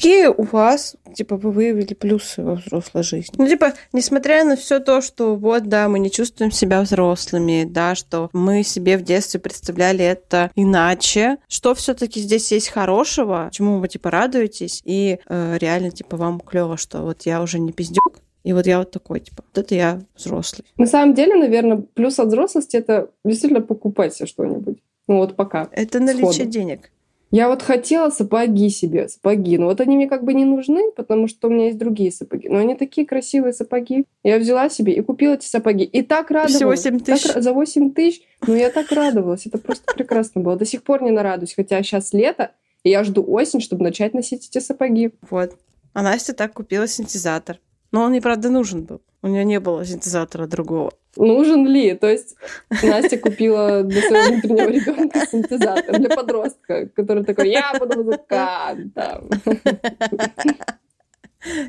Какие 0.00 0.28
у 0.28 0.44
вас, 0.44 0.96
типа, 1.14 1.36
вы 1.36 1.50
выявили 1.50 1.92
плюсы 1.92 2.42
во 2.42 2.54
взрослой 2.54 3.02
жизни? 3.02 3.34
Ну, 3.36 3.46
типа, 3.46 3.74
несмотря 3.92 4.44
на 4.44 4.56
все 4.56 4.80
то, 4.80 5.02
что 5.02 5.36
вот, 5.36 5.64
да, 5.64 5.90
мы 5.90 5.98
не 5.98 6.10
чувствуем 6.10 6.50
себя 6.50 6.80
взрослыми, 6.80 7.68
да, 7.68 7.94
что 7.94 8.30
мы 8.32 8.62
себе 8.62 8.96
в 8.96 9.02
детстве 9.02 9.40
представляли 9.40 10.02
это 10.02 10.50
иначе, 10.56 11.36
что 11.48 11.74
все-таки 11.74 12.18
здесь 12.18 12.50
есть 12.50 12.70
хорошего, 12.70 13.50
чему 13.52 13.78
вы, 13.78 13.88
типа, 13.88 14.10
радуетесь, 14.10 14.80
и 14.86 15.18
э, 15.28 15.58
реально, 15.58 15.90
типа, 15.90 16.16
вам 16.16 16.40
клево, 16.40 16.78
что 16.78 17.02
вот 17.02 17.26
я 17.26 17.42
уже 17.42 17.58
не 17.58 17.72
пиздюк, 17.72 18.20
и 18.42 18.54
вот 18.54 18.66
я 18.66 18.78
вот 18.78 18.92
такой, 18.92 19.20
типа, 19.20 19.44
вот 19.46 19.62
это 19.62 19.74
я 19.74 20.00
взрослый. 20.16 20.66
На 20.78 20.86
самом 20.86 21.12
деле, 21.12 21.36
наверное, 21.36 21.76
плюс 21.76 22.18
от 22.18 22.28
взрослости— 22.28 22.74
это 22.78 23.10
действительно 23.22 23.60
покупать 23.60 24.14
себе 24.14 24.26
что-нибудь. 24.26 24.78
Ну 25.08 25.16
вот 25.16 25.36
пока. 25.36 25.68
Это 25.72 26.00
наличие 26.00 26.32
Сходу. 26.32 26.50
денег. 26.50 26.90
Я 27.30 27.48
вот 27.48 27.62
хотела 27.62 28.10
сапоги 28.10 28.68
себе, 28.70 29.08
сапоги. 29.08 29.56
Но 29.56 29.66
вот 29.66 29.80
они 29.80 29.94
мне 29.96 30.08
как 30.08 30.24
бы 30.24 30.34
не 30.34 30.44
нужны, 30.44 30.90
потому 30.96 31.28
что 31.28 31.46
у 31.46 31.50
меня 31.50 31.66
есть 31.66 31.78
другие 31.78 32.10
сапоги. 32.10 32.48
Но 32.48 32.58
они 32.58 32.74
такие 32.74 33.06
красивые 33.06 33.52
сапоги. 33.52 34.04
Я 34.24 34.38
взяла 34.38 34.68
себе 34.68 34.94
и 34.94 35.00
купила 35.00 35.34
эти 35.34 35.46
сапоги. 35.46 35.84
И 35.84 36.02
так 36.02 36.30
радовалась. 36.30 36.56
Всего 36.56 36.74
7 36.74 36.98
Так 36.98 37.06
тысяч. 37.20 37.30
ра- 37.30 37.40
за 37.40 37.52
8 37.52 37.92
тысяч. 37.92 38.22
Ну, 38.46 38.54
я 38.54 38.70
так 38.70 38.90
радовалась. 38.90 39.46
Это 39.46 39.58
просто 39.58 39.92
прекрасно 39.94 40.40
было. 40.40 40.56
До 40.56 40.64
сих 40.64 40.82
пор 40.82 41.02
не 41.02 41.12
нарадуюсь. 41.12 41.54
Хотя 41.54 41.80
сейчас 41.84 42.12
лето, 42.12 42.50
и 42.82 42.90
я 42.90 43.04
жду 43.04 43.24
осень, 43.24 43.60
чтобы 43.60 43.84
начать 43.84 44.12
носить 44.12 44.48
эти 44.48 44.58
сапоги. 44.62 45.12
Вот. 45.30 45.56
А 45.92 46.02
Настя 46.02 46.32
так 46.32 46.52
купила 46.52 46.88
синтезатор. 46.88 47.58
Но 47.92 48.02
он 48.02 48.12
ей, 48.12 48.20
правда, 48.20 48.50
нужен 48.50 48.82
был. 48.84 49.02
У 49.22 49.28
нее 49.28 49.44
не 49.44 49.60
было 49.60 49.84
синтезатора 49.84 50.46
другого. 50.46 50.92
Нужен 51.16 51.66
ли? 51.66 51.94
То 51.94 52.08
есть 52.08 52.36
Настя 52.82 53.18
купила 53.18 53.82
для 53.82 54.00
своего 54.02 54.32
внутреннего 54.32 54.68
ребенка 54.68 55.26
синтезатор 55.26 55.98
для 55.98 56.08
подростка, 56.08 56.88
который 56.88 57.24
такой, 57.24 57.50
я 57.50 57.74
буду 57.78 58.04
музыкантом. 58.04 59.30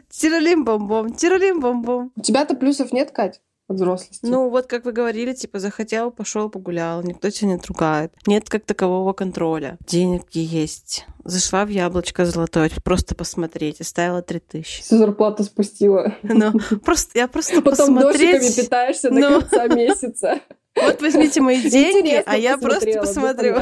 Тиралим-бом-бом, 0.10 1.16
тиралим-бом-бом. 1.16 2.12
У 2.16 2.22
тебя-то 2.22 2.56
плюсов 2.56 2.92
нет, 2.92 3.12
Кать, 3.12 3.42
взрослости? 3.76 4.26
Ну, 4.26 4.50
вот 4.50 4.68
как 4.68 4.86
вы 4.86 4.92
говорили, 4.92 5.34
типа, 5.34 5.60
захотел, 5.60 6.12
пошел, 6.12 6.50
погулял, 6.50 7.02
никто 7.04 7.30
тебя 7.30 7.50
не 7.54 7.60
ругает. 7.68 8.14
Нет 8.28 8.50
как 8.50 8.66
такового 8.66 9.14
контроля. 9.14 9.78
Деньги 9.88 10.40
есть. 10.40 11.06
Зашла 11.24 11.66
в 11.66 11.70
яблочко 11.70 12.26
золотое, 12.26 12.72
просто 12.84 13.14
посмотреть, 13.16 13.80
оставила 13.82 14.22
три 14.22 14.40
тысячи. 14.40 14.82
Всю 14.82 14.98
зарплату 14.98 15.44
спустила. 15.44 16.16
Ну, 16.24 16.54
просто, 16.84 17.20
я 17.20 17.28
просто 17.28 17.62
Потом 17.62 17.96
дождиками 18.00 18.34
посмотреть. 18.40 18.56
питаешься 18.56 19.10
до 19.10 19.20
Ну. 19.20 19.40
конца 19.42 19.68
месяца. 19.68 20.40
Вот 20.76 21.02
возьмите 21.02 21.42
мои 21.42 21.62
деньги, 21.62 22.00
Интересно 22.08 22.32
а 22.32 22.38
я 22.38 22.58
просто 22.58 23.00
посмотрю. 23.00 23.58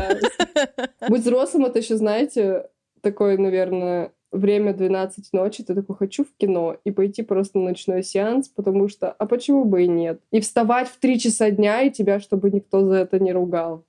Быть 1.10 1.22
взрослым, 1.22 1.66
это 1.66 1.80
еще, 1.80 1.98
знаете, 1.98 2.68
такое, 3.02 3.38
наверное, 3.38 4.12
время 4.32 4.74
12 4.74 5.34
ночи, 5.34 5.64
ты 5.64 5.76
такой, 5.76 5.96
хочу 5.96 6.24
в 6.24 6.28
кино, 6.38 6.78
и 6.84 6.92
пойти 6.92 7.24
просто 7.24 7.58
на 7.58 7.66
ночной 7.66 8.04
сеанс, 8.04 8.50
потому 8.50 8.88
что, 8.88 9.12
а 9.12 9.26
почему 9.26 9.66
бы 9.66 9.84
и 9.84 9.88
нет? 9.88 10.22
И 10.32 10.40
вставать 10.40 10.88
в 10.88 10.98
3 11.00 11.20
часа 11.20 11.52
дня, 11.52 11.82
и 11.82 11.92
тебя, 11.92 12.20
чтобы 12.20 12.52
никто 12.52 12.88
за 12.88 12.96
это 12.96 13.20
не 13.20 13.34
ругал. 13.34 13.84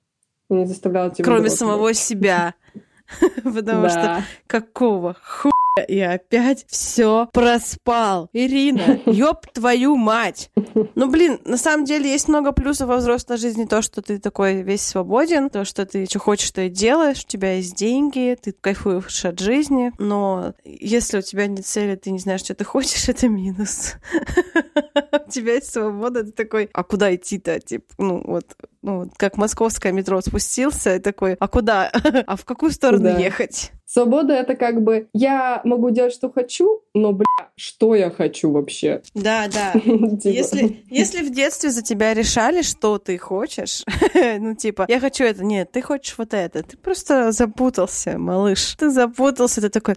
и 0.49 0.53
не 0.53 0.65
заставляла 0.65 1.11
тебя 1.11 1.23
Кроме 1.23 1.49
самого 1.49 1.93
себя. 1.93 2.55
Потому 3.43 3.89
что 3.89 4.23
какого 4.47 5.15
хуя 5.21 5.51
я 5.87 6.13
опять 6.13 6.65
все 6.67 7.29
проспал. 7.33 8.29
Ирина, 8.33 9.01
ёб 9.05 9.45
твою 9.51 9.95
мать. 9.95 10.51
Ну, 10.95 11.09
блин, 11.09 11.39
на 11.45 11.57
самом 11.57 11.85
деле 11.85 12.09
есть 12.09 12.27
много 12.27 12.51
плюсов 12.51 12.89
во 12.89 12.97
взрослой 12.97 13.37
жизни. 13.37 13.65
То, 13.65 13.81
что 13.81 14.01
ты 14.01 14.19
такой 14.19 14.61
весь 14.61 14.81
свободен, 14.81 15.49
то, 15.49 15.65
что 15.65 15.85
ты 15.85 16.05
что 16.05 16.19
хочешь, 16.19 16.51
то 16.51 16.61
и 16.61 16.69
делаешь, 16.69 17.23
у 17.23 17.27
тебя 17.27 17.53
есть 17.53 17.75
деньги, 17.75 18.37
ты 18.41 18.51
кайфуешь 18.51 19.25
от 19.25 19.39
жизни. 19.39 19.91
Но 19.97 20.53
если 20.63 21.19
у 21.19 21.21
тебя 21.21 21.47
нет 21.47 21.65
цели, 21.65 21.95
ты 21.95 22.11
не 22.11 22.19
знаешь, 22.19 22.41
что 22.41 22.53
ты 22.53 22.63
хочешь, 22.63 23.07
это 23.09 23.27
минус. 23.29 23.95
У 25.27 25.31
тебя 25.31 25.53
есть 25.53 25.71
свобода, 25.71 26.23
ты 26.23 26.31
такой, 26.31 26.69
а 26.73 26.83
куда 26.83 27.13
идти-то? 27.15 27.59
Типа, 27.59 27.85
ну, 27.97 28.21
вот, 28.25 28.45
ну, 28.81 28.99
вот 28.99 29.09
как 29.17 29.37
московское 29.37 29.91
метро 29.91 30.19
спустился, 30.21 30.95
и 30.95 30.99
такой, 30.99 31.35
а 31.39 31.47
куда? 31.47 31.91
А 32.27 32.35
в 32.35 32.45
какую 32.45 32.71
сторону 32.71 33.17
ехать? 33.17 33.71
Свобода— 33.91 34.33
это 34.35 34.55
как 34.55 34.81
бы 34.81 35.09
я 35.11 35.59
могу 35.65 35.89
делать, 35.89 36.13
что 36.13 36.31
хочу, 36.31 36.81
но, 36.93 37.11
бля, 37.11 37.25
что 37.57 37.93
я 37.93 38.09
хочу 38.09 38.49
вообще? 38.49 39.01
Да, 39.13 39.49
да. 39.49 39.73
Типа. 39.81 40.27
Если, 40.27 40.85
если 40.89 41.21
в 41.25 41.29
детстве 41.29 41.71
за 41.71 41.81
тебя 41.81 42.13
решали, 42.13 42.61
что 42.61 42.99
ты 42.99 43.17
хочешь, 43.17 43.83
ну, 44.39 44.55
типа, 44.55 44.85
я 44.87 45.01
хочу 45.01 45.25
это, 45.25 45.43
нет, 45.43 45.73
ты 45.73 45.81
хочешь 45.81 46.15
вот 46.17 46.33
это, 46.33 46.63
ты 46.63 46.77
просто 46.77 47.33
запутался, 47.33 48.17
малыш. 48.17 48.75
Ты 48.77 48.91
запутался, 48.91 49.59
ты 49.59 49.67
такой, 49.67 49.95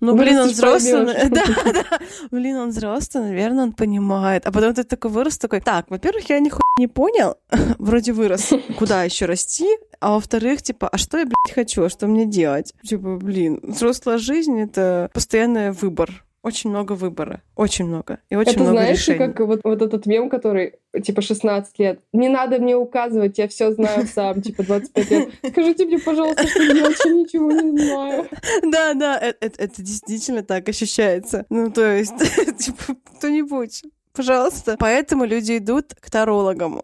ну, 0.00 0.16
блин, 0.16 0.38
он 0.38 0.48
взрослый. 0.48 1.14
Да, 1.30 1.44
да. 1.72 1.84
Блин, 2.32 2.56
он 2.56 2.70
взрослый, 2.70 3.22
наверное, 3.22 3.64
он 3.64 3.72
понимает. 3.72 4.44
А 4.44 4.50
потом 4.50 4.74
ты 4.74 4.82
такой 4.82 5.12
вырос, 5.12 5.38
такой, 5.38 5.60
так, 5.60 5.86
во-первых, 5.88 6.28
я 6.30 6.40
нихуя 6.40 6.62
не 6.78 6.88
понял, 6.88 7.36
вроде 7.78 8.12
вырос, 8.12 8.50
куда 8.76 9.04
еще 9.04 9.26
расти, 9.26 9.68
а 10.00 10.12
во-вторых, 10.14 10.62
типа, 10.62 10.88
а 10.88 10.98
что 10.98 11.18
я, 11.18 11.24
блядь, 11.24 11.54
хочу, 11.54 11.84
а 11.84 11.90
что 11.90 12.06
мне 12.06 12.26
делать? 12.26 12.74
Типа, 12.82 13.16
блин, 13.16 13.60
взрослая 13.62 14.18
жизнь— 14.18 14.58
это 14.60 15.10
постоянный 15.12 15.72
выбор. 15.72 16.24
Очень 16.42 16.70
много 16.70 16.92
выбора. 16.94 17.42
Очень 17.54 17.84
много. 17.84 18.18
И 18.30 18.36
очень 18.36 18.52
Это 18.52 18.60
много 18.60 18.78
знаешь, 18.78 18.98
решений. 18.98 19.18
как 19.18 19.40
вот, 19.40 19.60
вот 19.62 19.82
этот 19.82 20.06
мем, 20.06 20.30
который 20.30 20.76
типа 21.04 21.20
16 21.20 21.78
лет. 21.78 22.00
Не 22.14 22.30
надо 22.30 22.58
мне 22.58 22.76
указывать, 22.76 23.36
я 23.36 23.46
все 23.46 23.72
знаю 23.72 24.06
сам, 24.06 24.40
типа 24.42 24.62
25 24.62 25.10
лет. 25.10 25.28
Скажите 25.50 25.84
мне, 25.84 25.98
пожалуйста, 25.98 26.46
что 26.48 26.62
я 26.62 26.84
вообще 26.84 27.10
ничего 27.10 27.52
не 27.52 27.78
знаю. 27.84 28.26
Да, 28.62 28.94
да, 28.94 29.18
э- 29.20 29.34
э- 29.38 29.50
это, 29.58 29.82
действительно 29.82 30.42
так 30.42 30.66
ощущается. 30.66 31.44
Ну, 31.50 31.70
то 31.70 31.84
есть, 31.94 32.14
типа, 32.58 32.96
кто-нибудь, 33.18 33.82
пожалуйста. 34.14 34.76
Поэтому 34.78 35.24
люди 35.24 35.58
идут 35.58 35.94
к 36.00 36.10
тарологам. 36.10 36.82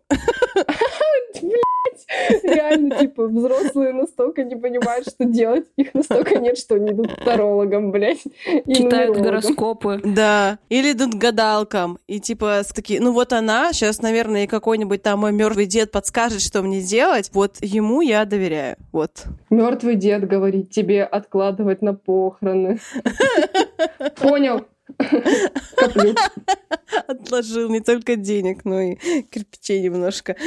Реально, 2.43 2.97
типа, 2.97 3.27
взрослые 3.27 3.93
настолько 3.93 4.45
не 4.45 4.57
понимают, 4.57 5.09
что 5.09 5.25
делать. 5.25 5.67
Их 5.77 5.95
настолько 5.95 6.39
нет, 6.39 6.59
что 6.59 6.77
они 6.77 6.93
идут 6.93 7.13
к 7.13 7.25
тарологам, 7.25 7.91
блядь. 7.91 8.23
Читают 8.67 9.17
гороскопы. 9.17 10.01
Да. 10.05 10.59
Или 10.69 10.93
идут 10.93 11.15
к 11.15 11.19
гадалкам. 11.19 11.99
И 12.07 12.21
типа 12.21 12.63
с 12.65 12.69
такие, 12.69 13.01
ну 13.01 13.13
вот 13.13 13.33
она, 13.33 13.73
сейчас, 13.73 14.03
наверное, 14.03 14.45
и 14.45 14.47
какой-нибудь 14.47 15.03
там 15.03 15.21
мой 15.21 15.33
мертвый 15.33 15.67
дед 15.67 15.91
подскажет, 15.91 16.43
что 16.43 16.63
мне 16.63 16.81
делать. 16.81 17.31
Вот 17.33 17.57
ему 17.61 18.01
я 18.01 18.25
доверяю. 18.25 18.77
Вот. 18.93 19.25
Мертвый 19.51 19.97
дед 19.97 20.27
говорит 20.27 20.71
тебе 20.71 21.05
откладывать 21.05 21.83
на 21.83 21.95
похороны. 21.95 22.79
Понял. 24.21 24.65
Отложил 27.07 27.71
не 27.71 27.81
только 27.81 28.17
денег, 28.17 28.65
но 28.65 28.81
и 28.81 28.97
кирпичей 29.23 29.83
немножко. 29.83 30.37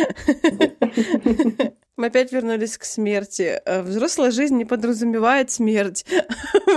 Мы 1.98 2.08
опять 2.08 2.32
вернулись 2.32 2.78
к 2.78 2.86
смерти. 2.86 3.62
Э, 3.66 3.82
Взрослая 3.82 4.32
жизнь 4.32 4.56
не 4.56 4.64
подразумевает 4.64 5.52
смерть. 5.52 6.06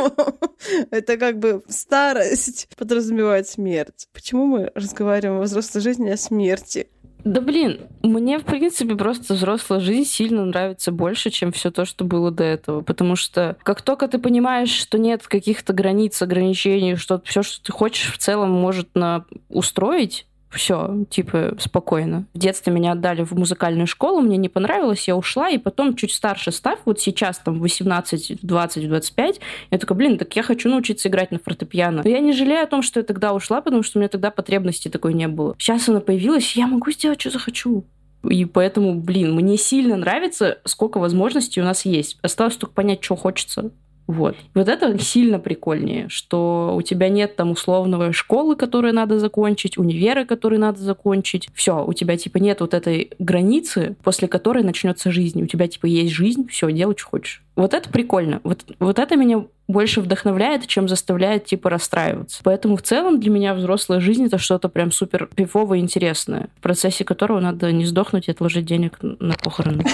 Это 0.90 1.16
как 1.16 1.38
бы 1.38 1.62
старость 1.68 2.68
подразумевает 2.76 3.46
смерть. 3.46 4.08
Почему 4.12 4.46
мы 4.46 4.72
разговариваем 4.74 5.40
о 5.40 5.44
взрослой 5.44 5.80
жизни 5.80 6.10
о 6.10 6.16
смерти? 6.16 6.88
Да 7.24 7.40
блин, 7.40 7.80
мне, 8.02 8.38
в 8.38 8.44
принципе, 8.44 8.96
просто 8.96 9.34
взрослая 9.34 9.80
жизнь 9.80 10.08
сильно 10.08 10.44
нравится 10.44 10.90
больше, 10.90 11.30
чем 11.30 11.52
все 11.52 11.70
то, 11.70 11.84
что 11.84 12.04
было 12.04 12.30
до 12.30 12.42
этого. 12.42 12.80
Потому 12.80 13.14
что 13.14 13.56
как 13.62 13.82
только 13.82 14.08
ты 14.08 14.18
понимаешь, 14.18 14.70
что 14.70 14.98
нет 14.98 15.26
каких-то 15.26 15.72
границ, 15.72 16.20
ограничений, 16.20 16.96
что 16.96 17.20
все, 17.24 17.42
что 17.42 17.62
ты 17.62 17.72
хочешь, 17.72 18.12
в 18.12 18.18
целом 18.18 18.50
может 18.50 18.94
на... 18.94 19.24
устроить, 19.48 20.26
все, 20.52 21.04
типа, 21.10 21.56
спокойно. 21.58 22.26
В 22.34 22.38
детстве 22.38 22.72
меня 22.72 22.92
отдали 22.92 23.22
в 23.22 23.32
музыкальную 23.32 23.86
школу, 23.86 24.20
мне 24.20 24.36
не 24.36 24.48
понравилось, 24.48 25.08
я 25.08 25.16
ушла, 25.16 25.48
и 25.48 25.58
потом 25.58 25.94
чуть 25.96 26.12
старше 26.12 26.52
став, 26.52 26.78
вот 26.84 27.00
сейчас 27.00 27.38
там 27.38 27.60
18, 27.60 28.38
20, 28.42 28.88
25, 28.88 29.40
я 29.70 29.78
такая, 29.78 29.98
блин, 29.98 30.18
так 30.18 30.34
я 30.36 30.42
хочу 30.42 30.68
научиться 30.68 31.08
играть 31.08 31.30
на 31.32 31.38
фортепиано. 31.38 32.02
Но 32.04 32.10
я 32.10 32.20
не 32.20 32.32
жалею 32.32 32.62
о 32.62 32.66
том, 32.66 32.82
что 32.82 33.00
я 33.00 33.04
тогда 33.04 33.32
ушла, 33.32 33.60
потому 33.60 33.82
что 33.82 33.98
у 33.98 34.00
меня 34.00 34.08
тогда 34.08 34.30
потребности 34.30 34.88
такой 34.88 35.14
не 35.14 35.28
было. 35.28 35.54
Сейчас 35.58 35.88
она 35.88 36.00
появилась, 36.00 36.56
я 36.56 36.66
могу 36.66 36.90
сделать, 36.90 37.20
что 37.20 37.30
захочу. 37.30 37.84
И 38.28 38.44
поэтому, 38.44 38.94
блин, 38.94 39.34
мне 39.34 39.56
сильно 39.56 39.96
нравится, 39.96 40.58
сколько 40.64 40.98
возможностей 40.98 41.60
у 41.60 41.64
нас 41.64 41.84
есть. 41.84 42.18
Осталось 42.22 42.56
только 42.56 42.74
понять, 42.74 43.02
что 43.02 43.16
хочется. 43.16 43.72
Вот. 44.06 44.36
Вот 44.54 44.68
это 44.68 44.98
сильно 44.98 45.38
прикольнее, 45.38 46.08
что 46.08 46.74
у 46.76 46.82
тебя 46.82 47.08
нет 47.08 47.36
там 47.36 47.52
условного 47.52 48.12
школы, 48.12 48.56
которую 48.56 48.94
надо 48.94 49.18
закончить, 49.18 49.78
универа, 49.78 50.24
который 50.24 50.58
надо 50.58 50.80
закончить. 50.80 51.48
Все, 51.54 51.84
у 51.84 51.92
тебя 51.92 52.16
типа 52.16 52.38
нет 52.38 52.60
вот 52.60 52.74
этой 52.74 53.10
границы, 53.18 53.96
после 54.02 54.28
которой 54.28 54.64
начнется 54.64 55.10
жизнь. 55.12 55.42
У 55.42 55.46
тебя 55.46 55.68
типа 55.68 55.86
есть 55.86 56.12
жизнь, 56.12 56.48
все, 56.48 56.70
делай, 56.72 56.96
что 56.96 57.08
хочешь. 57.08 57.42
Вот 57.54 57.74
это 57.74 57.88
прикольно. 57.90 58.40
Вот, 58.44 58.64
вот 58.78 58.98
это 58.98 59.16
меня 59.16 59.44
больше 59.68 60.00
вдохновляет, 60.00 60.66
чем 60.66 60.88
заставляет 60.88 61.46
типа 61.46 61.70
расстраиваться. 61.70 62.40
Поэтому 62.42 62.76
в 62.76 62.82
целом 62.82 63.20
для 63.20 63.30
меня 63.30 63.54
взрослая 63.54 64.00
жизнь 64.00 64.26
это 64.26 64.38
что-то 64.38 64.68
прям 64.68 64.90
супер 64.90 65.28
пивовое 65.34 65.78
и 65.78 65.80
интересное, 65.80 66.48
в 66.58 66.60
процессе 66.60 67.04
которого 67.04 67.40
надо 67.40 67.72
не 67.72 67.84
сдохнуть 67.84 68.28
и 68.28 68.30
отложить 68.30 68.66
денег 68.66 68.98
на 69.00 69.34
похороны. 69.34 69.84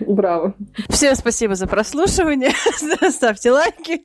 Браво. 0.00 0.54
Всем 0.88 1.14
спасибо 1.16 1.54
за 1.54 1.66
прослушивание. 1.66 2.52
Ставьте 3.10 3.50
лайки. 3.50 4.04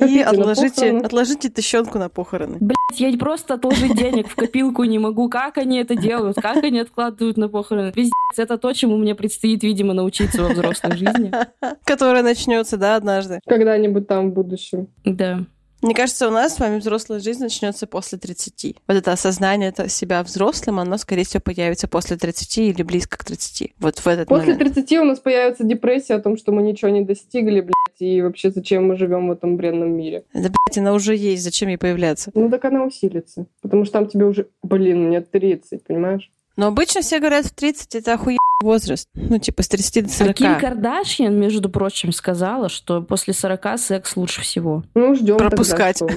И 0.00 0.20
отложите, 0.20 0.98
отложите 0.98 1.50
тыщенку 1.50 1.98
на 1.98 2.08
похороны. 2.08 2.58
Блять, 2.60 2.98
я 2.98 3.16
просто 3.16 3.54
отложить 3.54 3.96
денег 3.96 4.28
в 4.28 4.34
копилку 4.34 4.84
не 4.84 4.98
могу. 4.98 5.28
Как 5.28 5.58
они 5.58 5.78
это 5.78 5.94
делают? 5.94 6.36
Как 6.36 6.62
они 6.64 6.80
откладывают 6.80 7.36
на 7.36 7.48
похороны? 7.48 7.92
Пиздец, 7.92 8.12
это 8.36 8.58
то, 8.58 8.72
чему 8.72 8.96
мне 8.96 9.14
предстоит, 9.14 9.62
видимо, 9.62 9.94
научиться 9.94 10.42
во 10.42 10.48
взрослой 10.48 10.96
жизни. 10.96 11.30
Которая 11.84 12.22
начнется, 12.22 12.76
да, 12.76 12.96
однажды. 12.96 13.40
Когда-нибудь 13.46 14.08
там 14.08 14.30
в 14.30 14.34
будущем. 14.34 14.88
Да. 15.04 15.44
Мне 15.84 15.94
кажется, 15.94 16.26
у 16.26 16.30
нас 16.30 16.54
с 16.54 16.60
вами 16.60 16.78
взрослая 16.78 17.20
жизнь 17.20 17.42
начнется 17.42 17.86
после 17.86 18.16
30. 18.16 18.76
Вот 18.88 18.96
это 18.96 19.12
осознание 19.12 19.68
это 19.68 19.90
себя 19.90 20.22
взрослым, 20.22 20.80
оно, 20.80 20.96
скорее 20.96 21.24
всего, 21.24 21.42
появится 21.42 21.88
после 21.88 22.16
30 22.16 22.56
или 22.58 22.82
близко 22.82 23.18
к 23.18 23.24
30. 23.24 23.74
Вот 23.80 23.98
в 23.98 24.06
этот 24.06 24.26
После 24.26 24.54
момент. 24.54 24.74
30 24.74 24.92
у 25.00 25.04
нас 25.04 25.20
появится 25.20 25.62
депрессия 25.62 26.14
о 26.14 26.20
том, 26.20 26.38
что 26.38 26.52
мы 26.52 26.62
ничего 26.62 26.90
не 26.90 27.02
достигли, 27.02 27.60
блядь, 27.60 28.00
и 28.00 28.22
вообще 28.22 28.50
зачем 28.50 28.88
мы 28.88 28.96
живем 28.96 29.28
в 29.28 29.32
этом 29.32 29.58
бренном 29.58 29.90
мире. 29.90 30.24
Да, 30.32 30.48
блядь, 30.48 30.78
она 30.78 30.94
уже 30.94 31.14
есть, 31.14 31.44
зачем 31.44 31.68
ей 31.68 31.76
появляться? 31.76 32.30
Ну 32.34 32.48
так 32.48 32.64
она 32.64 32.82
усилится. 32.82 33.44
Потому 33.60 33.84
что 33.84 33.92
там 33.92 34.06
тебе 34.06 34.24
уже, 34.24 34.48
блин, 34.62 35.08
мне 35.08 35.20
30, 35.20 35.84
понимаешь? 35.84 36.32
Но 36.56 36.68
обычно 36.68 37.00
все 37.02 37.18
говорят, 37.18 37.46
в 37.46 37.50
30 37.52 37.94
это 37.96 38.14
охуенный 38.14 38.38
возраст. 38.62 39.08
Ну, 39.14 39.38
типа, 39.38 39.62
с 39.62 39.68
30 39.68 40.06
до 40.06 40.12
40. 40.12 40.30
А 40.30 40.32
Ким 40.34 40.58
Кардашьян, 40.58 41.34
между 41.34 41.68
прочим, 41.68 42.12
сказала, 42.12 42.68
что 42.68 43.02
после 43.02 43.34
40 43.34 43.78
секс 43.78 44.16
лучше 44.16 44.42
всего. 44.42 44.84
Ну, 44.94 45.14
ждем 45.14 45.36
Пропускать. 45.36 46.00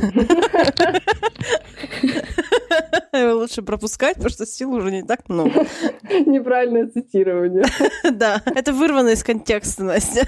Лучше 3.33 3.61
пропускать, 3.61 4.15
потому 4.15 4.29
что 4.29 4.45
сил 4.45 4.73
уже 4.73 4.91
не 4.91 5.03
так 5.03 5.29
много. 5.29 5.65
Неправильное 6.25 6.87
цитирование. 6.87 7.65
Да, 8.11 8.41
это 8.45 8.73
вырвано 8.73 9.09
из 9.09 9.23
контекста, 9.23 9.83
Настя. 9.83 10.25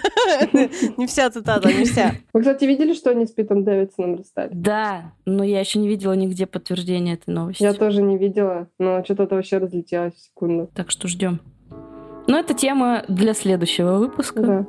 Не 0.98 1.08
вся 1.08 1.30
цитата, 1.30 1.72
не 1.72 1.86
вся. 1.86 2.14
Вы, 2.34 2.42
кстати, 2.42 2.66
видели, 2.66 2.94
что 2.94 3.12
они 3.12 3.26
с 3.26 3.32
Питом 3.32 3.64
Дэвидсоном 3.64 4.18
расстались? 4.18 4.52
Да, 4.54 5.14
но 5.26 5.44
я 5.44 5.60
еще 5.60 5.80
не 5.80 5.88
видела 5.88 6.14
нигде 6.14 6.46
подтверждения 6.46 7.14
этой 7.14 7.32
новости. 7.32 7.64
Я 7.64 7.74
тоже 7.74 8.02
не 8.02 8.18
видела, 8.18 8.68
но 8.80 9.04
что-то 9.04 9.24
это 9.24 9.36
вообще 9.36 9.58
разлетелось 9.58 10.14
в 10.14 10.20
секунду. 10.20 10.70
Так 10.76 10.92
что 10.92 11.08
ждем. 11.08 11.40
Но 12.28 12.38
это 12.38 12.54
тема 12.54 13.04
для 13.08 13.34
следующего 13.34 13.98
выпуска. 13.98 14.42
Да. 14.42 14.66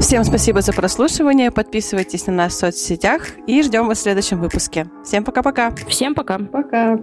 Всем 0.00 0.24
спасибо 0.24 0.60
за 0.60 0.72
прослушивание. 0.72 1.50
Подписывайтесь 1.50 2.26
на 2.26 2.32
нас 2.32 2.54
в 2.54 2.58
соцсетях 2.58 3.28
и 3.46 3.62
ждем 3.62 3.86
вас 3.86 3.98
в 3.98 4.02
следующем 4.02 4.40
выпуске. 4.40 4.86
Всем 5.04 5.24
пока-пока. 5.24 5.72
Всем 5.88 6.14
пока. 6.14 6.38
Пока. 6.38 6.98